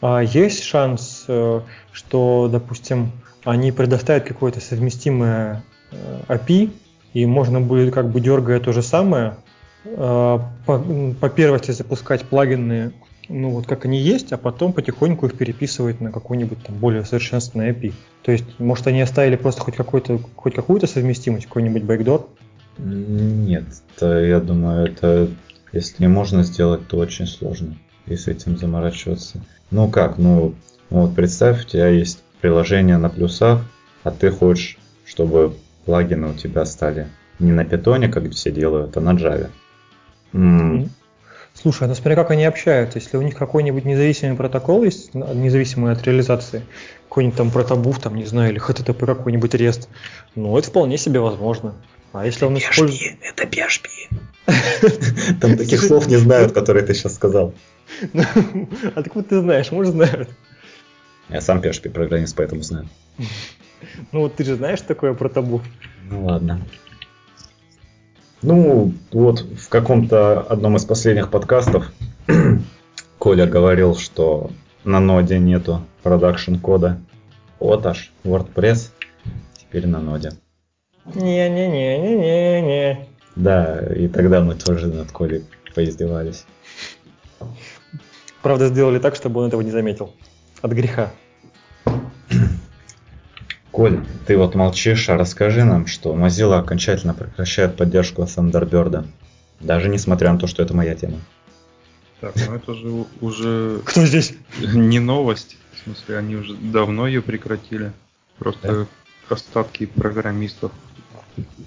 А 0.00 0.20
есть 0.20 0.64
шанс, 0.64 1.24
э, 1.28 1.60
что, 1.92 2.48
допустим, 2.50 3.12
они 3.44 3.72
предоставят 3.72 4.24
какое-то 4.24 4.60
совместимое 4.60 5.64
э, 5.90 6.20
API, 6.28 6.70
и 7.14 7.26
можно 7.26 7.60
будет, 7.60 7.94
как 7.94 8.10
бы 8.10 8.20
дергая 8.20 8.58
то 8.58 8.72
же 8.72 8.82
самое, 8.82 9.36
э, 9.84 10.38
по, 10.66 10.78
по 11.20 11.28
первости 11.28 11.70
запускать 11.70 12.22
плагины 12.22 12.92
ну 13.28 13.50
вот 13.50 13.66
как 13.66 13.84
они 13.84 13.98
есть, 13.98 14.32
а 14.32 14.36
потом 14.36 14.72
потихоньку 14.72 15.26
их 15.26 15.36
переписывать 15.36 16.00
на 16.00 16.12
какой-нибудь 16.12 16.62
там 16.64 16.76
более 16.76 17.04
совершенственный 17.04 17.70
API. 17.70 17.92
То 18.22 18.32
есть, 18.32 18.44
может, 18.58 18.86
они 18.86 19.00
оставили 19.00 19.36
просто 19.36 19.62
хоть, 19.62 19.76
какой-то, 19.76 20.18
хоть 20.36 20.54
какую-то 20.54 20.86
совместимость, 20.86 21.46
какой-нибудь 21.46 21.82
бэкдор? 21.82 22.28
Нет, 22.78 23.64
я 24.00 24.40
думаю, 24.40 24.86
это 24.86 25.28
если 25.72 26.06
можно 26.06 26.42
сделать, 26.42 26.86
то 26.88 26.98
очень 26.98 27.26
сложно, 27.26 27.76
и 28.06 28.16
с 28.16 28.28
этим 28.28 28.56
заморачиваться. 28.56 29.40
Ну 29.70 29.88
как, 29.88 30.18
ну, 30.18 30.54
ну 30.90 31.02
вот 31.02 31.14
представь, 31.14 31.64
у 31.64 31.68
тебя 31.68 31.88
есть 31.88 32.22
приложение 32.40 32.98
на 32.98 33.08
плюсах, 33.08 33.62
а 34.04 34.10
ты 34.10 34.30
хочешь, 34.30 34.78
чтобы 35.04 35.54
плагины 35.84 36.28
у 36.28 36.34
тебя 36.34 36.64
стали 36.64 37.08
не 37.38 37.52
на 37.52 37.64
питоне, 37.64 38.08
как 38.08 38.30
все 38.32 38.50
делают, 38.50 38.96
а 38.96 39.00
на 39.00 39.14
Java. 39.14 39.50
М- 40.32 40.90
Слушай, 41.54 41.86
ну 41.86 41.94
смотря 41.94 42.16
как 42.16 42.30
они 42.30 42.44
общаются, 42.44 42.98
если 42.98 43.16
у 43.18 43.22
них 43.22 43.36
какой-нибудь 43.36 43.84
независимый 43.84 44.36
протокол 44.36 44.84
есть, 44.84 45.14
независимый 45.14 45.92
от 45.92 46.02
реализации, 46.02 46.62
какой-нибудь 47.08 47.36
там 47.36 47.50
протобуф, 47.50 48.00
там, 48.00 48.16
не 48.16 48.24
знаю, 48.24 48.52
или 48.52 48.60
HTTP 48.60 49.06
какой-нибудь 49.06 49.54
REST, 49.54 49.88
ну 50.34 50.56
это 50.56 50.68
вполне 50.68 50.96
себе 50.96 51.20
возможно. 51.20 51.74
А 52.12 52.26
если 52.26 52.44
он 52.44 52.58
использует... 52.58 53.16
Это 53.22 53.44
PHP. 53.44 53.88
Там 55.40 55.56
таких 55.56 55.82
слов 55.82 56.08
не 56.08 56.16
знают, 56.16 56.52
которые 56.52 56.84
ты 56.84 56.94
сейчас 56.94 57.14
сказал. 57.14 57.54
Откуда 58.94 59.28
ты 59.28 59.40
знаешь? 59.40 59.70
Может, 59.70 59.94
знают. 59.94 60.28
Я 61.28 61.40
сам 61.40 61.60
PHP 61.60 61.90
программист, 61.90 62.36
поэтому 62.36 62.62
знаю. 62.62 62.88
Ну 64.12 64.20
вот 64.20 64.36
ты 64.36 64.44
же 64.44 64.56
знаешь 64.56 64.80
такое 64.80 65.14
протобуф. 65.14 65.62
Ну 66.10 66.26
ладно. 66.26 66.60
Ну, 68.42 68.92
вот 69.12 69.40
в 69.40 69.68
каком-то 69.68 70.40
одном 70.40 70.76
из 70.76 70.84
последних 70.84 71.30
подкастов 71.30 71.92
Коля 73.18 73.46
говорил, 73.46 73.94
что 73.94 74.50
на 74.82 74.98
ноде 74.98 75.38
нету 75.38 75.86
продакшн 76.02 76.56
кода. 76.56 77.00
Вот 77.60 77.86
аж 77.86 78.12
WordPress 78.24 78.90
теперь 79.56 79.86
на 79.86 80.00
ноде. 80.00 80.32
Не-не-не-не-не-не. 81.06 83.08
Да, 83.36 83.80
и 83.94 84.08
тогда 84.08 84.40
мы 84.40 84.54
тоже 84.54 84.88
над 84.88 85.10
Колей 85.10 85.44
поиздевались. 85.74 86.44
Правда, 88.42 88.68
сделали 88.68 88.98
так, 88.98 89.14
чтобы 89.14 89.40
он 89.40 89.48
этого 89.48 89.62
не 89.62 89.70
заметил. 89.70 90.14
От 90.60 90.72
греха. 90.72 91.12
Коль, 93.70 94.04
ты 94.26 94.36
вот 94.36 94.54
молчишь, 94.54 95.08
а 95.08 95.16
расскажи 95.16 95.64
нам, 95.64 95.86
что 95.86 96.14
Mozilla 96.14 96.58
окончательно 96.58 97.14
прекращает 97.14 97.76
поддержку 97.76 98.22
Thunderbird. 98.22 99.06
Даже 99.60 99.88
несмотря 99.88 100.32
на 100.32 100.38
то, 100.38 100.46
что 100.46 100.62
это 100.62 100.74
моя 100.74 100.94
тема. 100.94 101.18
Так, 102.20 102.34
ну 102.36 102.54
это 102.54 102.74
же 102.74 103.06
уже 103.20 103.80
Кто 103.84 104.04
здесь? 104.04 104.34
не 104.60 105.00
новость. 105.00 105.56
В 105.72 105.84
смысле, 105.84 106.18
они 106.18 106.36
уже 106.36 106.54
давно 106.54 107.06
ее 107.06 107.22
прекратили. 107.22 107.92
Просто 108.38 108.86
остатки 109.28 109.86
программистов 109.86 110.72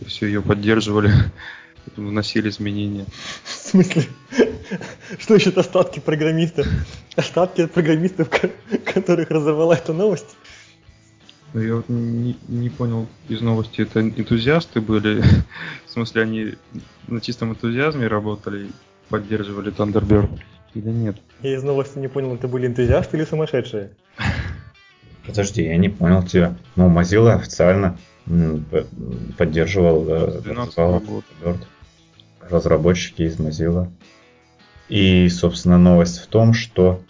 все 0.05 0.27
ее 0.27 0.41
поддерживали, 0.41 1.11
вносили 1.95 2.49
изменения. 2.49 3.05
В 3.43 3.51
смысле? 3.51 4.03
Что 5.19 5.35
еще 5.35 5.51
остатки 5.51 5.99
программистов? 5.99 6.67
Остатки 7.15 7.61
от 7.61 7.71
программистов, 7.71 8.29
ко- 8.29 8.51
которых 8.93 9.29
разорвала 9.29 9.75
эта 9.75 9.93
новость? 9.93 10.35
Ну, 11.53 11.61
я 11.61 11.75
вот 11.75 11.87
не, 11.87 12.37
не 12.47 12.69
понял 12.69 13.07
из 13.29 13.41
новости, 13.41 13.81
это 13.81 14.01
энтузиасты 14.01 14.81
были? 14.81 15.21
В 15.85 15.91
смысле, 15.91 16.23
они 16.23 16.53
на 17.07 17.21
чистом 17.21 17.51
энтузиазме 17.51 18.07
работали 18.07 18.65
и 18.65 18.71
поддерживали 19.09 19.71
Thunderbird? 19.71 20.39
Или 20.73 20.89
нет? 20.89 21.15
Я 21.41 21.55
из 21.55 21.63
новости 21.63 21.97
не 21.99 22.09
понял, 22.09 22.35
это 22.35 22.49
были 22.49 22.67
энтузиасты 22.67 23.15
или 23.15 23.23
сумасшедшие? 23.23 23.91
Подожди, 25.25 25.63
я 25.63 25.77
не 25.77 25.89
понял 25.89 26.23
тебя. 26.23 26.55
Ну, 26.75 26.89
Mozilla 26.89 27.35
официально 27.35 27.97
поддерживал 29.37 30.05
э, 30.09 30.39
С 30.39 30.43
12 30.43 30.77
развал 30.77 30.99
года. 30.99 31.23
Thunderbird. 31.43 31.57
разработчики 32.49 33.21
из 33.23 33.37
Mozilla. 33.39 33.89
И, 34.89 35.27
собственно, 35.29 35.77
новость 35.77 36.19
в 36.19 36.27
том, 36.27 36.53
что... 36.53 37.01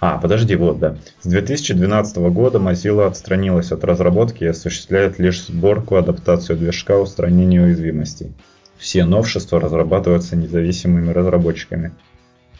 А, 0.00 0.18
подожди, 0.18 0.54
вот, 0.56 0.78
да. 0.78 0.96
С 1.22 1.26
2012 1.26 2.16
года 2.18 2.58
Mozilla 2.58 3.06
отстранилась 3.06 3.72
от 3.72 3.84
разработки 3.84 4.44
и 4.44 4.48
осуществляет 4.48 5.18
лишь 5.18 5.46
сборку, 5.46 5.96
адаптацию 5.96 6.58
движка, 6.58 6.98
устранение 6.98 7.62
уязвимостей. 7.62 8.32
Все 8.76 9.04
новшества 9.06 9.60
разрабатываются 9.60 10.36
независимыми 10.36 11.10
разработчиками. 11.10 11.92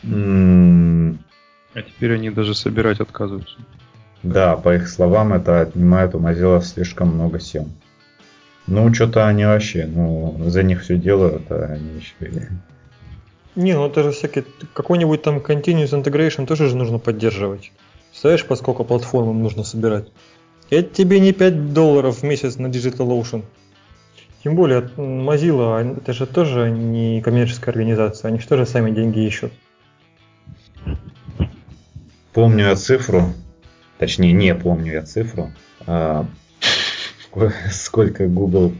М, 0.02 1.18
А 1.74 1.82
теперь 1.82 2.14
они 2.14 2.30
даже 2.30 2.54
собирать 2.54 3.00
отказываются. 3.00 3.56
Да, 4.22 4.56
по 4.56 4.74
их 4.74 4.88
словам, 4.88 5.34
это 5.34 5.60
отнимает 5.60 6.14
у 6.14 6.18
Mozilla 6.20 6.62
слишком 6.62 7.08
много 7.14 7.40
сил. 7.40 7.68
Ну, 8.66 8.92
что-то 8.94 9.28
они 9.28 9.44
вообще, 9.44 9.86
ну, 9.86 10.36
за 10.46 10.62
них 10.62 10.82
все 10.82 10.96
делают, 10.96 11.50
а 11.50 11.74
они 11.74 11.98
еще 11.98 12.14
и... 12.20 12.48
Не, 13.60 13.74
ну 13.74 13.86
это 13.86 14.02
же 14.02 14.10
всякие... 14.10 14.44
Какой-нибудь 14.72 15.22
там 15.22 15.38
Continuous 15.38 15.90
Integration 15.90 16.46
тоже 16.46 16.68
же 16.68 16.76
нужно 16.76 16.98
поддерживать. 16.98 17.72
Представляешь, 18.10 18.46
по 18.46 18.56
сколько 18.56 18.84
платформ 18.84 19.30
им 19.30 19.42
нужно 19.42 19.64
собирать? 19.64 20.10
Это 20.70 20.88
тебе 20.94 21.20
не 21.20 21.32
5 21.32 21.72
долларов 21.72 22.18
в 22.18 22.22
месяц 22.22 22.56
на 22.56 22.68
DigitalOcean. 22.68 23.44
Тем 24.42 24.56
более, 24.56 24.80
Mozilla, 24.96 25.78
а 25.78 25.96
это 25.98 26.12
же 26.12 26.26
тоже 26.26 26.70
не 26.70 27.20
коммерческая 27.22 27.72
организация, 27.72 28.28
они 28.28 28.38
же 28.38 28.46
тоже 28.46 28.66
сами 28.66 28.90
деньги 28.90 29.20
ищут. 29.20 29.52
Помню 32.32 32.66
я 32.66 32.76
цифру, 32.76 33.32
точнее, 33.98 34.32
не 34.32 34.54
помню 34.54 34.92
я 34.92 35.02
цифру, 35.02 35.52
ско- 37.34 37.52
сколько 37.70 38.26
Google 38.26 38.72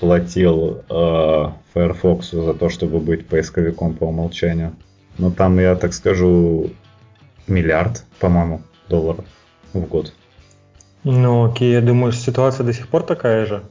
платил 0.00 0.82
а, 0.88 1.54
Firefox 1.72 2.30
за 2.32 2.54
то, 2.54 2.68
чтобы 2.68 2.98
быть 2.98 3.26
поисковиком 3.26 3.94
по 3.94 4.04
умолчанию. 4.04 4.74
Ну, 5.18 5.30
там, 5.30 5.58
я 5.58 5.76
так 5.76 5.94
скажу, 5.94 6.70
миллиард, 7.46 8.04
по-моему, 8.18 8.62
долларов 8.88 9.24
в 9.72 9.80
год. 9.80 10.12
Ну 11.04 11.44
окей, 11.44 11.72
я 11.72 11.80
думаю, 11.80 12.12
что 12.12 12.22
ситуация 12.22 12.64
до 12.64 12.72
сих 12.72 12.88
пор 12.88 13.02
такая 13.02 13.46
же. 13.46 13.62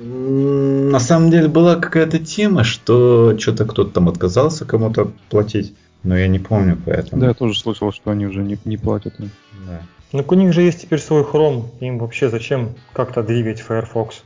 На 0.00 0.98
самом 0.98 1.30
деле 1.30 1.46
была 1.46 1.76
какая-то 1.76 2.18
тема, 2.18 2.64
что 2.64 3.38
что-то 3.38 3.64
кто-то 3.64 3.90
там 3.90 4.08
отказался 4.08 4.64
кому-то 4.64 5.12
платить, 5.30 5.74
но 6.02 6.18
я 6.18 6.26
не 6.26 6.40
помню 6.40 6.76
поэтому. 6.84 7.20
Да, 7.20 7.28
я 7.28 7.34
тоже 7.34 7.58
слышал, 7.58 7.92
что 7.92 8.10
они 8.10 8.26
уже 8.26 8.42
не, 8.42 8.58
не 8.64 8.76
платят. 8.76 9.14
Да. 9.18 9.82
Ну 10.14 10.24
у 10.24 10.34
них 10.34 10.52
же 10.52 10.62
есть 10.62 10.80
теперь 10.82 11.00
свой 11.00 11.22
Chrome, 11.22 11.64
им 11.80 11.98
вообще 11.98 12.30
зачем 12.30 12.76
как-то 12.92 13.24
двигать 13.24 13.60
Firefox? 13.60 14.22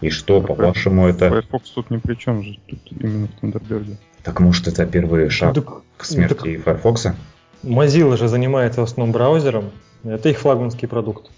И 0.00 0.10
что, 0.10 0.40
по-вашему, 0.40 1.06
это... 1.06 1.28
Firefox 1.28 1.70
тут 1.70 1.90
ни 1.90 1.98
при 1.98 2.16
чем 2.16 2.42
же, 2.42 2.58
тут 2.66 2.80
именно 2.90 3.28
в 3.28 3.30
Thunderbird. 3.40 3.94
Так 4.24 4.40
может 4.40 4.66
это 4.66 4.84
первый 4.86 5.28
шаг 5.28 5.54
Так- 5.54 5.82
к 5.96 6.04
смерти 6.04 6.34
так 6.34 6.82
Firefox? 6.82 7.06
Mozilla 7.62 8.16
же 8.16 8.26
занимается 8.26 8.80
в 8.80 8.84
основном 8.84 9.12
браузером, 9.12 9.70
это 10.02 10.30
их 10.30 10.38
флагманский 10.40 10.88
продукт. 10.88 11.30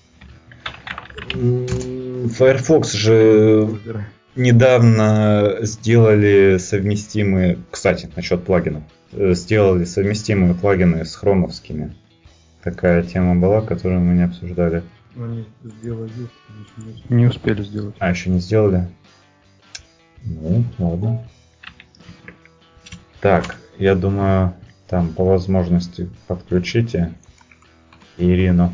Firefox 1.29 2.93
же 2.93 3.79
недавно 4.37 5.59
сделали 5.61 6.57
совместимые, 6.57 7.59
кстати, 7.71 8.09
насчет 8.17 8.43
плагинов, 8.43 8.85
э, 9.13 9.35
сделали 9.35 9.85
совместимые 9.85 10.55
плагины 10.55 11.05
с 11.05 11.15
хромовскими. 11.15 11.95
Такая 12.63 13.03
тема 13.03 13.37
была, 13.37 13.63
которую 13.63 14.01
мы 14.01 14.15
не 14.15 14.25
обсуждали. 14.25 14.83
Они 15.17 15.47
сделали, 15.65 16.11
не 17.09 17.27
успели 17.27 17.63
сделать. 17.63 17.95
А, 17.99 18.11
еще 18.11 18.31
не 18.31 18.39
сделали? 18.39 18.89
Ну, 20.25 20.65
ладно. 20.79 21.25
Так, 23.21 23.57
я 23.79 23.95
думаю, 23.95 24.55
там 24.89 25.13
по 25.13 25.25
возможности 25.25 26.11
подключите 26.27 27.15
Ирину. 28.19 28.73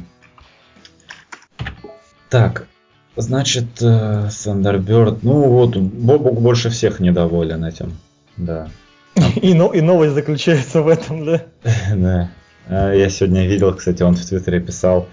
Так, 2.28 2.66
значит, 3.14 3.80
э, 3.80 4.28
Thunderbird, 4.28 5.20
ну 5.22 5.48
вот, 5.48 5.76
Бобук 5.76 6.40
больше 6.40 6.70
всех 6.70 7.00
недоволен 7.00 7.64
этим. 7.64 7.96
Да. 8.36 8.68
И, 9.40 9.54
но, 9.54 9.72
и 9.72 9.80
новость 9.80 10.14
заключается 10.14 10.82
в 10.82 10.88
этом, 10.88 11.24
да? 11.24 11.42
Да. 11.94 12.30
А, 12.68 12.92
Я 12.92 13.08
сегодня 13.10 13.46
видел, 13.46 13.74
кстати, 13.74 14.02
он 14.02 14.14
в 14.14 14.24
Твиттере 14.24 14.60
писал, 14.60 15.08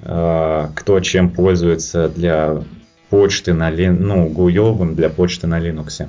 а, 0.00 0.70
кто 0.74 1.00
чем 1.00 1.30
пользуется 1.30 2.08
для 2.08 2.62
почты 3.10 3.52
на 3.52 3.70
Лин... 3.70 4.06
ну, 4.06 4.28
гуевым 4.28 4.94
для 4.94 5.10
почты 5.10 5.46
на 5.46 5.60
Linux. 5.60 6.08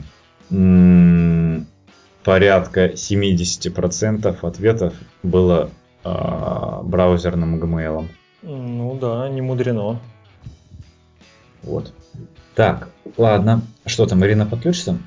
М, 0.52 1.68
Порядка 2.24 2.86
70% 2.86 4.38
ответов 4.42 4.94
было 5.24 5.70
а, 6.04 6.82
браузерным 6.84 7.62
Gmail. 7.62 8.08
Ну 8.44 8.98
да, 9.00 9.28
не 9.30 9.42
мудрено. 9.42 10.00
Вот. 11.64 11.94
Так, 12.56 12.90
ладно. 13.18 13.62
Что 13.86 14.06
там, 14.06 14.24
Ирина 14.26 14.46
подключится? 14.46 14.98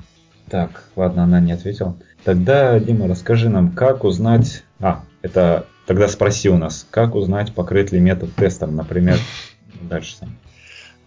Так, 0.49 0.83
ладно, 0.95 1.23
она 1.23 1.39
не 1.39 1.51
ответила. 1.51 1.95
Тогда, 2.23 2.79
Дима, 2.79 3.07
расскажи 3.07 3.49
нам, 3.49 3.71
как 3.71 4.03
узнать... 4.03 4.63
А, 4.79 5.03
Это 5.21 5.65
тогда 5.87 6.07
спроси 6.07 6.49
у 6.49 6.57
нас, 6.57 6.85
как 6.91 7.15
узнать, 7.15 7.55
покрыт 7.55 7.91
ли 7.91 7.99
метод 7.99 8.35
тестом, 8.35 8.75
например, 8.75 9.17
дальше 9.81 10.15
сам. 10.17 10.37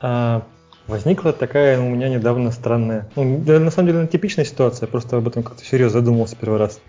А, 0.01 0.43
возникла 0.89 1.33
такая 1.33 1.79
у 1.79 1.89
меня 1.89 2.09
недавно 2.09 2.51
странная, 2.51 3.09
ну, 3.15 3.39
на 3.47 3.71
самом 3.71 3.93
деле 3.93 4.07
типичная 4.09 4.45
ситуация, 4.45 4.89
просто 4.89 5.19
об 5.19 5.29
этом 5.29 5.45
как-то 5.45 5.65
серьезно 5.65 6.01
задумался 6.01 6.35
первый 6.35 6.59
раз. 6.59 6.81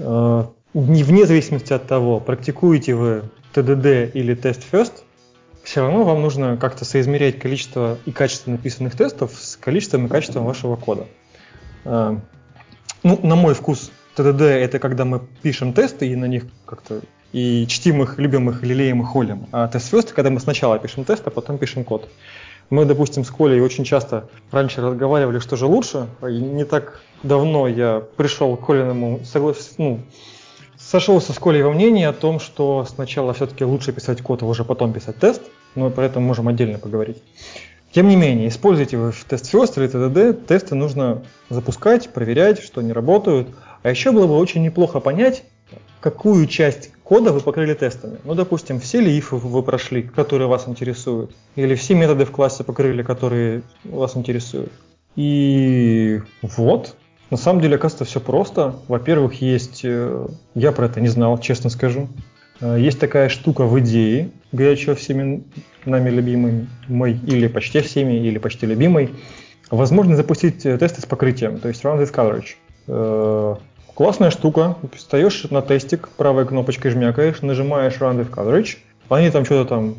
А, 0.00 0.50
вне 0.74 1.26
зависимости 1.26 1.72
от 1.72 1.86
того, 1.86 2.18
практикуете 2.18 2.94
вы 2.94 3.22
TDD 3.54 4.10
или 4.12 4.34
тест 4.34 4.62
first, 4.72 5.02
все 5.62 5.82
равно 5.82 6.02
вам 6.04 6.22
нужно 6.22 6.56
как-то 6.56 6.84
соизмерять 6.84 7.38
количество 7.38 7.98
и 8.04 8.10
качество 8.10 8.50
написанных 8.50 8.96
тестов 8.96 9.32
с 9.38 9.56
количеством 9.56 10.06
и 10.06 10.08
качеством 10.08 10.44
вашего 10.44 10.76
кода. 10.76 11.06
А, 11.84 12.18
ну, 13.02 13.20
на 13.22 13.36
мой 13.36 13.54
вкус, 13.54 13.90
TDD 14.16 14.42
это 14.42 14.78
когда 14.78 15.04
мы 15.04 15.20
пишем 15.42 15.72
тесты 15.72 16.08
и 16.08 16.16
на 16.16 16.26
них 16.26 16.44
как-то 16.66 17.00
и 17.32 17.66
чтим 17.66 18.02
их, 18.02 18.18
любим 18.18 18.50
их, 18.50 18.62
лелеем 18.62 19.00
и 19.02 19.04
холим. 19.04 19.46
А 19.52 19.68
тест 19.68 19.92
first, 19.92 20.12
когда 20.12 20.30
мы 20.30 20.40
сначала 20.40 20.78
пишем 20.78 21.04
тест, 21.04 21.26
а 21.26 21.30
потом 21.30 21.58
пишем 21.58 21.84
код. 21.84 22.08
Мы, 22.70 22.84
допустим, 22.84 23.24
с 23.24 23.30
Колей 23.30 23.60
очень 23.60 23.84
часто 23.84 24.28
раньше 24.50 24.80
разговаривали, 24.80 25.38
что 25.38 25.56
же 25.56 25.66
лучше. 25.66 26.08
И 26.22 26.38
не 26.38 26.64
так 26.64 27.00
давно 27.22 27.68
я 27.68 28.02
пришел 28.16 28.56
к 28.56 28.66
Колиному, 28.66 29.20
соглас... 29.24 29.74
ну, 29.78 30.00
сошелся 30.78 31.32
с 31.32 31.38
Колей 31.38 31.62
во 31.62 31.72
мнении 31.72 32.04
о 32.04 32.12
том, 32.12 32.40
что 32.40 32.86
сначала 32.88 33.34
все-таки 33.34 33.64
лучше 33.64 33.92
писать 33.92 34.22
код, 34.22 34.42
а 34.42 34.46
уже 34.46 34.64
потом 34.64 34.92
писать 34.92 35.18
тест, 35.18 35.42
но 35.74 35.90
про 35.90 36.04
это 36.04 36.20
можем 36.20 36.48
отдельно 36.48 36.78
поговорить. 36.78 37.22
Тем 37.92 38.08
не 38.08 38.16
менее, 38.16 38.48
используйте 38.48 38.96
вы 38.96 39.12
в 39.12 39.24
тест 39.24 39.52
first 39.52 39.74
или 39.76 39.86
TDD, 39.86 40.46
тесты 40.46 40.74
нужно 40.74 41.22
запускать, 41.50 42.08
проверять, 42.08 42.62
что 42.62 42.80
они 42.80 42.90
работают. 42.90 43.48
А 43.82 43.90
еще 43.90 44.12
было 44.12 44.26
бы 44.26 44.36
очень 44.36 44.62
неплохо 44.62 45.00
понять, 45.00 45.44
какую 46.00 46.46
часть 46.46 46.90
кода 47.02 47.32
вы 47.32 47.40
покрыли 47.40 47.74
тестами. 47.74 48.18
Ну, 48.24 48.34
допустим, 48.34 48.80
все 48.80 49.00
ли 49.00 49.18
ифы 49.18 49.36
вы 49.36 49.62
прошли, 49.62 50.02
которые 50.02 50.48
вас 50.48 50.68
интересуют, 50.68 51.34
или 51.56 51.74
все 51.74 51.94
методы 51.94 52.24
в 52.24 52.30
классе 52.30 52.64
покрыли, 52.64 53.02
которые 53.02 53.62
вас 53.84 54.16
интересуют. 54.16 54.72
И 55.16 56.20
вот, 56.42 56.96
на 57.30 57.36
самом 57.36 57.60
деле, 57.60 57.76
оказывается, 57.76 58.04
все 58.04 58.20
просто. 58.20 58.76
Во-первых, 58.88 59.40
есть, 59.40 59.82
э, 59.84 60.26
я 60.54 60.72
про 60.72 60.86
это 60.86 61.00
не 61.00 61.08
знал, 61.08 61.38
честно 61.38 61.70
скажу. 61.70 62.08
Э, 62.60 62.76
есть 62.78 62.98
такая 62.98 63.28
штука 63.28 63.64
в 63.64 63.78
идее, 63.80 64.30
горячо 64.52 64.94
всеми 64.94 65.44
нами 65.84 66.10
любимый, 66.10 66.68
мой, 66.88 67.12
или 67.26 67.46
почти 67.48 67.80
всеми, 67.80 68.14
или 68.14 68.38
почти 68.38 68.66
любимый. 68.66 69.10
Возможно 69.70 70.16
запустить 70.16 70.64
э, 70.66 70.78
тесты 70.78 71.00
с 71.00 71.06
покрытием, 71.06 71.58
то 71.58 71.68
есть 71.68 71.84
rounded 71.84 72.12
coverage. 72.12 73.58
Классная 73.94 74.30
штука. 74.30 74.76
Встаешь 74.94 75.44
на 75.50 75.60
тестик, 75.60 76.08
правой 76.08 76.46
кнопочкой 76.46 76.90
жмякаешь, 76.90 77.42
нажимаешь 77.42 77.98
Rounded 77.98 78.30
Coverage. 78.30 78.78
Они 79.08 79.30
там 79.30 79.44
что-то 79.44 79.68
там 79.68 79.96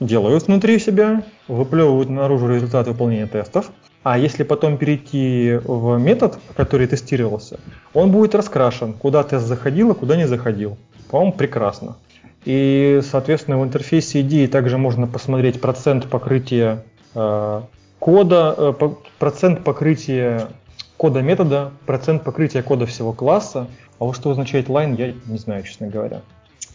делают 0.00 0.46
внутри 0.46 0.78
себя, 0.78 1.22
выплевывают 1.46 2.10
наружу 2.10 2.48
результаты 2.48 2.90
выполнения 2.90 3.26
тестов. 3.26 3.70
А 4.02 4.18
если 4.18 4.42
потом 4.42 4.78
перейти 4.78 5.58
в 5.64 5.98
метод, 5.98 6.38
который 6.56 6.86
тестировался, 6.86 7.58
он 7.94 8.10
будет 8.10 8.34
раскрашен, 8.34 8.92
куда 8.94 9.22
тест 9.22 9.46
заходил 9.46 9.92
и 9.92 9.94
куда 9.94 10.16
не 10.16 10.26
заходил. 10.26 10.76
По-моему, 11.10 11.32
прекрасно. 11.32 11.96
И, 12.44 13.00
соответственно, 13.08 13.58
в 13.58 13.64
интерфейсе 13.64 14.20
идеи 14.20 14.46
также 14.46 14.78
можно 14.78 15.06
посмотреть 15.06 15.60
процент 15.60 16.06
покрытия 16.06 16.84
э, 17.14 17.62
кода, 17.98 18.54
э, 18.56 18.72
процент 19.18 19.64
покрытия 19.64 20.48
кода 20.96 21.22
метода, 21.22 21.72
процент 21.86 22.24
покрытия 22.24 22.62
кода 22.62 22.86
всего 22.86 23.12
класса. 23.12 23.68
А 23.98 24.04
вот 24.04 24.16
что 24.16 24.30
означает 24.30 24.68
line, 24.68 24.96
я 24.96 25.14
не 25.26 25.38
знаю, 25.38 25.62
честно 25.62 25.88
говоря. 25.88 26.20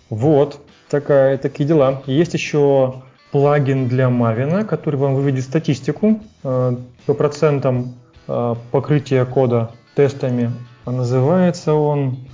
Вот, 0.10 0.60
такая, 0.90 1.38
такие 1.38 1.68
дела. 1.68 2.02
Есть 2.06 2.34
еще 2.34 3.02
плагин 3.32 3.88
для 3.88 4.06
Maven, 4.06 4.66
который 4.66 4.98
вам 4.98 5.16
выведет 5.16 5.46
статистику 5.46 6.20
э, 6.44 6.76
по 7.06 7.14
процентам 7.14 7.96
э, 8.28 8.56
покрытия 8.72 9.26
кода 9.26 9.72
тестами. 9.96 10.52
А 10.86 10.92
называется 10.92 11.74
он, 11.74 12.28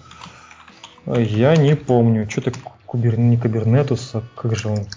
э, 1.05 1.21
я 1.21 1.55
не 1.55 1.75
помню, 1.75 2.27
что-то 2.29 2.51
кубер, 2.85 3.19
не 3.19 3.37
Kubernetes, 3.37 4.09
а 4.13 4.23
как 4.35 4.55
же 4.55 4.69
он? 4.69 4.87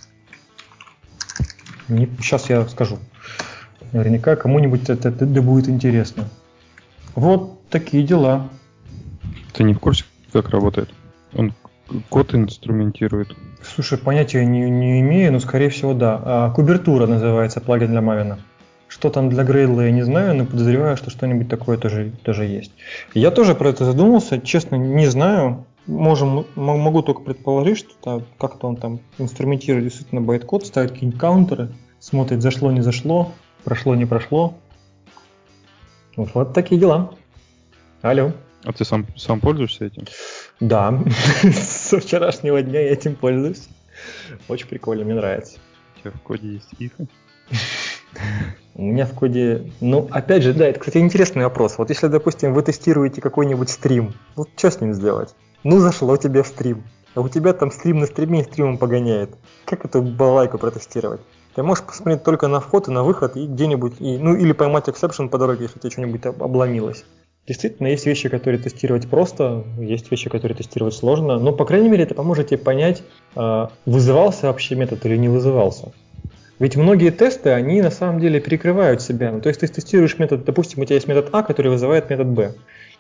Не, 1.89 2.09
сейчас 2.21 2.49
я 2.49 2.67
скажу. 2.69 2.99
Наверняка 3.93 4.37
кому-нибудь 4.37 4.89
это, 4.89 5.09
это, 5.09 5.25
это 5.25 5.43
будет 5.43 5.69
интересно. 5.69 6.29
Вот 7.15 7.69
такие 7.69 8.03
дела. 8.03 8.49
Ты 9.53 9.65
не 9.65 9.75
в 9.75 9.79
курсе, 9.79 10.05
как 10.33 10.51
работает? 10.51 10.91
Он 11.35 11.53
код 12.09 12.35
инструментирует. 12.35 13.37
Слушай, 13.63 13.99
понятия 13.99 14.45
не, 14.45 14.71
не 14.71 15.01
имею, 15.01 15.33
но 15.33 15.41
скорее 15.41 15.71
всего 15.71 15.93
да. 15.95 16.21
А, 16.25 16.51
Cobertura 16.51 17.07
называется 17.07 17.61
плагин 17.61 17.89
для 17.89 18.01
Maven 18.01 18.28
а. 18.28 18.39
Что 18.89 19.11
там 19.11 19.29
для 19.29 19.45
Gradle 19.45 19.77
а 19.77 19.83
я 19.83 19.93
не 19.93 20.03
знаю, 20.03 20.35
но 20.35 20.45
подозреваю, 20.45 20.97
что 20.97 21.11
что-нибудь 21.11 21.49
такое 21.49 21.79
тоже, 21.79 22.13
тоже 22.25 22.45
есть. 22.45 22.73
Я 23.15 23.31
тоже 23.31 23.55
про 23.55 23.69
это 23.69 23.85
задумался, 23.85 24.41
честно, 24.41 24.77
не 24.77 25.07
знаю. 25.07 25.65
Можем, 25.87 26.45
могу 26.57 27.03
только 27.03 27.21
предположить, 27.23 27.79
что 27.79 28.25
как-то 28.39 28.67
он 28.67 28.77
там 28.77 29.01
инструментирует 29.19 29.85
действительно 29.85 30.21
байт-код, 30.21 30.67
ставит 30.67 30.93
какие-нибудь 30.93 31.21
counter 31.21 31.60
ы, 31.60 31.71
смотрит, 32.01 32.43
зашло, 32.43 32.71
не 32.71 32.81
зашло, 32.81 33.33
прошло, 33.65 33.95
не 33.95 34.07
прошло. 34.07 34.55
Вот, 36.17 36.53
такие 36.53 36.81
дела. 36.81 37.15
Алло. 38.03 38.33
А 38.65 38.73
ты 38.73 38.85
сам, 38.85 39.07
сам 39.17 39.41
пользуешься 39.41 39.87
этим? 39.87 40.05
Да, 40.61 41.03
со 41.53 41.99
вчерашнего 41.99 42.61
дня 42.63 42.81
я 42.81 42.93
этим 42.93 43.15
пользуюсь. 43.15 43.69
Очень 44.49 44.67
прикольно, 44.67 45.05
мне 45.05 45.15
нравится. 45.15 45.59
У 45.97 46.01
тебя 46.01 46.11
в 46.11 46.21
коде 46.21 46.55
есть 46.55 46.69
ифы? 46.79 47.07
У 48.75 48.83
меня 48.83 49.07
в 49.07 49.15
коде... 49.15 49.71
Ну, 49.81 50.09
опять 50.11 50.43
же, 50.43 50.53
да, 50.53 50.67
это, 50.67 50.79
кстати, 50.79 50.99
интересный 50.99 51.45
вопрос. 51.45 51.79
Вот 51.79 51.91
если, 51.91 52.07
допустим, 52.09 52.55
вы 52.55 52.63
тестируете 52.63 53.21
какой-нибудь 53.21 53.69
стрим, 53.69 54.15
вот 54.37 54.49
что 54.57 54.71
с 54.71 54.81
ним 54.81 54.95
сделать? 54.95 55.35
Ну, 55.65 55.79
зашло 55.81 56.17
тебе 56.17 56.43
в 56.43 56.47
стрим, 56.47 56.85
а 57.15 57.21
у 57.21 57.29
тебя 57.29 57.53
там 57.53 57.71
стрим 57.71 57.99
на 57.99 58.07
стриме 58.07 58.41
и 58.41 58.45
стримом 58.45 58.79
погоняет. 58.79 59.31
Как 59.65 59.85
эту 59.85 60.03
балайку 60.03 60.59
протестировать? 60.59 61.21
Ты 61.61 61.65
можешь 61.65 61.85
посмотреть 61.85 62.23
только 62.23 62.49
на 62.49 62.59
вход 62.59 62.89
и 62.89 62.91
на 62.91 63.03
выход, 63.03 63.37
и 63.37 63.47
где-нибудь, 63.47 64.01
и, 64.01 64.17
ну 64.17 64.35
или 64.35 64.53
поймать 64.53 64.89
exception 64.89 65.29
по 65.29 65.37
дороге, 65.37 65.65
если 65.65 65.79
тебе 65.79 65.91
что-нибудь 65.91 66.25
обломилось. 66.25 67.05
Действительно, 67.47 67.89
есть 67.89 68.07
вещи, 68.07 68.31
которые 68.31 68.63
тестировать 68.63 69.11
просто, 69.11 69.65
есть 69.79 70.11
вещи, 70.11 70.31
которые 70.31 70.57
тестировать 70.57 70.95
сложно, 70.95 71.39
но, 71.39 71.53
по 71.53 71.67
крайней 71.67 71.91
мере, 71.91 72.05
это 72.05 72.15
поможет 72.15 72.49
тебе 72.49 72.57
понять, 72.57 73.03
а, 73.37 73.71
вызывался 73.85 74.47
вообще 74.47 74.75
метод 74.75 75.05
или 75.05 75.19
не 75.19 75.29
вызывался. 75.29 75.93
Ведь 76.59 76.77
многие 76.77 77.11
тесты, 77.11 77.51
они 77.51 77.83
на 77.83 77.91
самом 77.91 78.21
деле 78.21 78.41
перекрывают 78.41 79.03
себя. 79.03 79.31
Ну, 79.31 79.43
то 79.43 79.51
есть 79.51 79.61
ты 79.61 79.67
тестируешь 79.67 80.19
метод, 80.19 80.47
допустим, 80.47 80.81
у 80.81 80.87
тебя 80.87 80.95
есть 80.95 81.09
метод 81.09 81.29
А, 81.33 81.43
который 81.43 81.71
вызывает 81.71 82.09
метод 82.09 82.29
Б. 82.29 82.55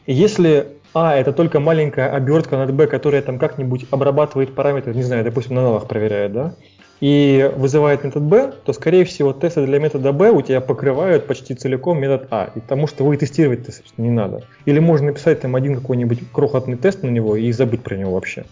И 0.05 0.13
если 0.13 0.67
А 0.93 1.17
это 1.17 1.33
только 1.33 1.61
маленькая 1.61 2.11
обертка 2.11 2.59
над 2.59 2.75
Б, 2.75 2.87
которая 2.89 3.23
там 3.23 3.39
как-нибудь 3.39 3.87
обрабатывает 3.91 4.55
параметры, 4.55 4.95
не 4.95 5.03
знаю, 5.03 5.25
допустим, 5.25 5.55
на 5.55 5.63
null 5.63 5.77
ах 5.77 5.89
проверяет, 5.89 6.35
да, 6.35 6.55
и 7.01 7.51
вызывает 7.57 8.05
метод 8.05 8.23
B, 8.23 8.53
то, 8.65 8.73
скорее 8.73 9.05
всего, 9.05 9.33
тесты 9.33 9.65
для 9.65 9.79
метода 9.79 10.13
B 10.13 10.31
у 10.31 10.43
тебя 10.43 10.61
покрывают 10.61 11.27
почти 11.27 11.55
целиком 11.55 11.99
метод 11.99 12.29
А, 12.31 12.51
и 12.55 12.61
потому 12.61 12.87
что 12.87 13.05
вы 13.05 13.17
тестировать-то, 13.17 13.73
собственно, 13.73 14.05
не 14.05 14.11
надо. 14.11 14.45
Или 14.67 14.79
можно 14.79 15.07
написать 15.07 15.41
там 15.41 15.57
один 15.57 15.75
какой-нибудь 15.77 16.21
крохотный 16.33 16.77
тест 16.77 17.03
на 17.03 17.09
него 17.09 17.37
и 17.37 17.51
забыть 17.53 17.83
про 17.83 17.97
него 17.97 18.13
вообще. 18.13 18.45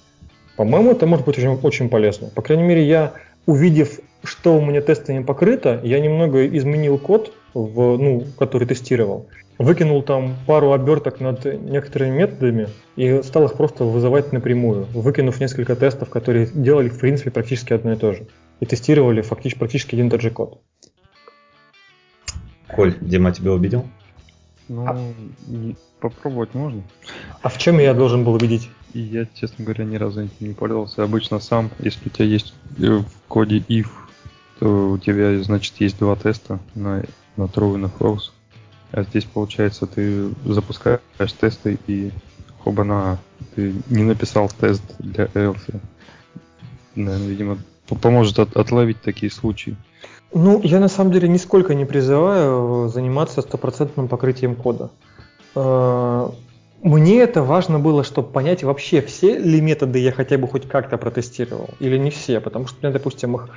По-моему, 0.56 0.92
это 0.92 1.06
может 1.06 1.24
быть 1.24 1.38
очень, 1.38 1.58
очень 1.62 1.88
полезно. 1.88 2.30
По 2.34 2.42
крайней 2.42 2.64
мере, 2.64 2.84
я, 2.84 3.12
увидев, 3.46 4.00
что 4.24 4.56
у 4.56 4.60
меня 4.60 4.80
тестами 4.80 5.22
покрыто, 5.22 5.80
я 5.84 6.00
немного 6.00 6.46
изменил 6.48 6.98
код, 6.98 7.32
в, 7.54 7.96
ну, 7.96 8.24
который 8.38 8.66
тестировал. 8.66 9.26
Выкинул 9.58 10.02
там 10.02 10.36
пару 10.46 10.72
оберток 10.72 11.20
над 11.20 11.44
некоторыми 11.44 12.18
методами 12.18 12.68
и 12.96 13.22
стал 13.22 13.44
их 13.44 13.54
просто 13.54 13.84
вызывать 13.84 14.32
напрямую, 14.32 14.86
выкинув 14.94 15.40
несколько 15.40 15.74
тестов, 15.74 16.10
которые 16.10 16.48
делали, 16.52 16.88
в 16.88 16.98
принципе, 16.98 17.30
практически 17.30 17.72
одно 17.72 17.92
и 17.92 17.96
то 17.96 18.12
же. 18.12 18.26
И 18.60 18.66
тестировали 18.66 19.22
фактически, 19.22 19.58
практически 19.58 19.94
один 19.94 20.08
и 20.08 20.10
тот 20.10 20.20
же 20.20 20.30
код. 20.30 20.60
Коль, 22.68 22.96
Дима 23.00 23.32
тебя 23.32 23.52
убедил? 23.52 23.88
Ну, 24.68 24.86
а... 24.86 25.14
попробовать 26.00 26.54
можно. 26.54 26.82
А 27.40 27.48
в 27.48 27.58
чем 27.58 27.78
я 27.78 27.94
должен 27.94 28.24
был 28.24 28.34
убедить? 28.34 28.68
И 28.92 29.00
я, 29.00 29.26
честно 29.34 29.64
говоря, 29.64 29.84
ни 29.84 29.96
разу 29.96 30.22
этим 30.22 30.48
не 30.48 30.54
пользовался. 30.54 31.02
Обычно 31.02 31.40
сам, 31.40 31.70
если 31.78 32.08
у 32.08 32.10
тебя 32.10 32.24
есть 32.26 32.54
в 32.76 33.04
коде 33.28 33.58
if, 33.58 33.88
то 34.58 34.90
у 34.90 34.98
тебя, 34.98 35.40
значит, 35.42 35.74
есть 35.80 35.98
два 35.98 36.16
теста 36.16 36.58
на, 36.74 37.04
на 37.36 37.44
true 37.44 37.74
и 37.74 37.78
на 37.78 37.86
false. 37.86 38.30
А 38.90 39.02
здесь, 39.02 39.24
получается, 39.24 39.86
ты 39.86 40.30
запускаешь 40.44 41.32
тесты 41.38 41.78
и 41.86 42.10
хоба-на, 42.64 43.18
ты 43.54 43.74
не 43.88 44.04
написал 44.04 44.48
тест 44.48 44.82
для 44.98 45.26
else. 45.26 45.80
Наверное, 46.94 47.28
видимо, 47.28 47.58
поможет 47.96 48.38
от, 48.38 48.56
отловить 48.56 49.00
такие 49.02 49.30
случаи. 49.30 49.76
Ну, 50.32 50.60
я 50.62 50.78
на 50.78 50.88
самом 50.88 51.12
деле 51.12 51.28
нисколько 51.28 51.74
не 51.74 51.84
призываю 51.84 52.88
заниматься 52.88 53.40
стопроцентным 53.40 54.08
покрытием 54.08 54.54
кода. 54.54 54.90
А, 55.54 56.30
мне 56.82 57.20
это 57.20 57.42
важно 57.42 57.78
было, 57.78 58.04
чтобы 58.04 58.28
понять 58.28 58.62
вообще, 58.62 59.00
все 59.00 59.38
ли 59.38 59.60
методы 59.60 59.98
я 59.98 60.12
хотя 60.12 60.36
бы 60.38 60.46
хоть 60.46 60.68
как-то 60.68 60.98
протестировал, 60.98 61.70
или 61.80 61.96
не 61.96 62.10
все, 62.10 62.40
потому 62.40 62.66
что, 62.66 62.76
у 62.78 62.82
меня, 62.82 62.92
допустим, 62.92 63.36
их 63.36 63.48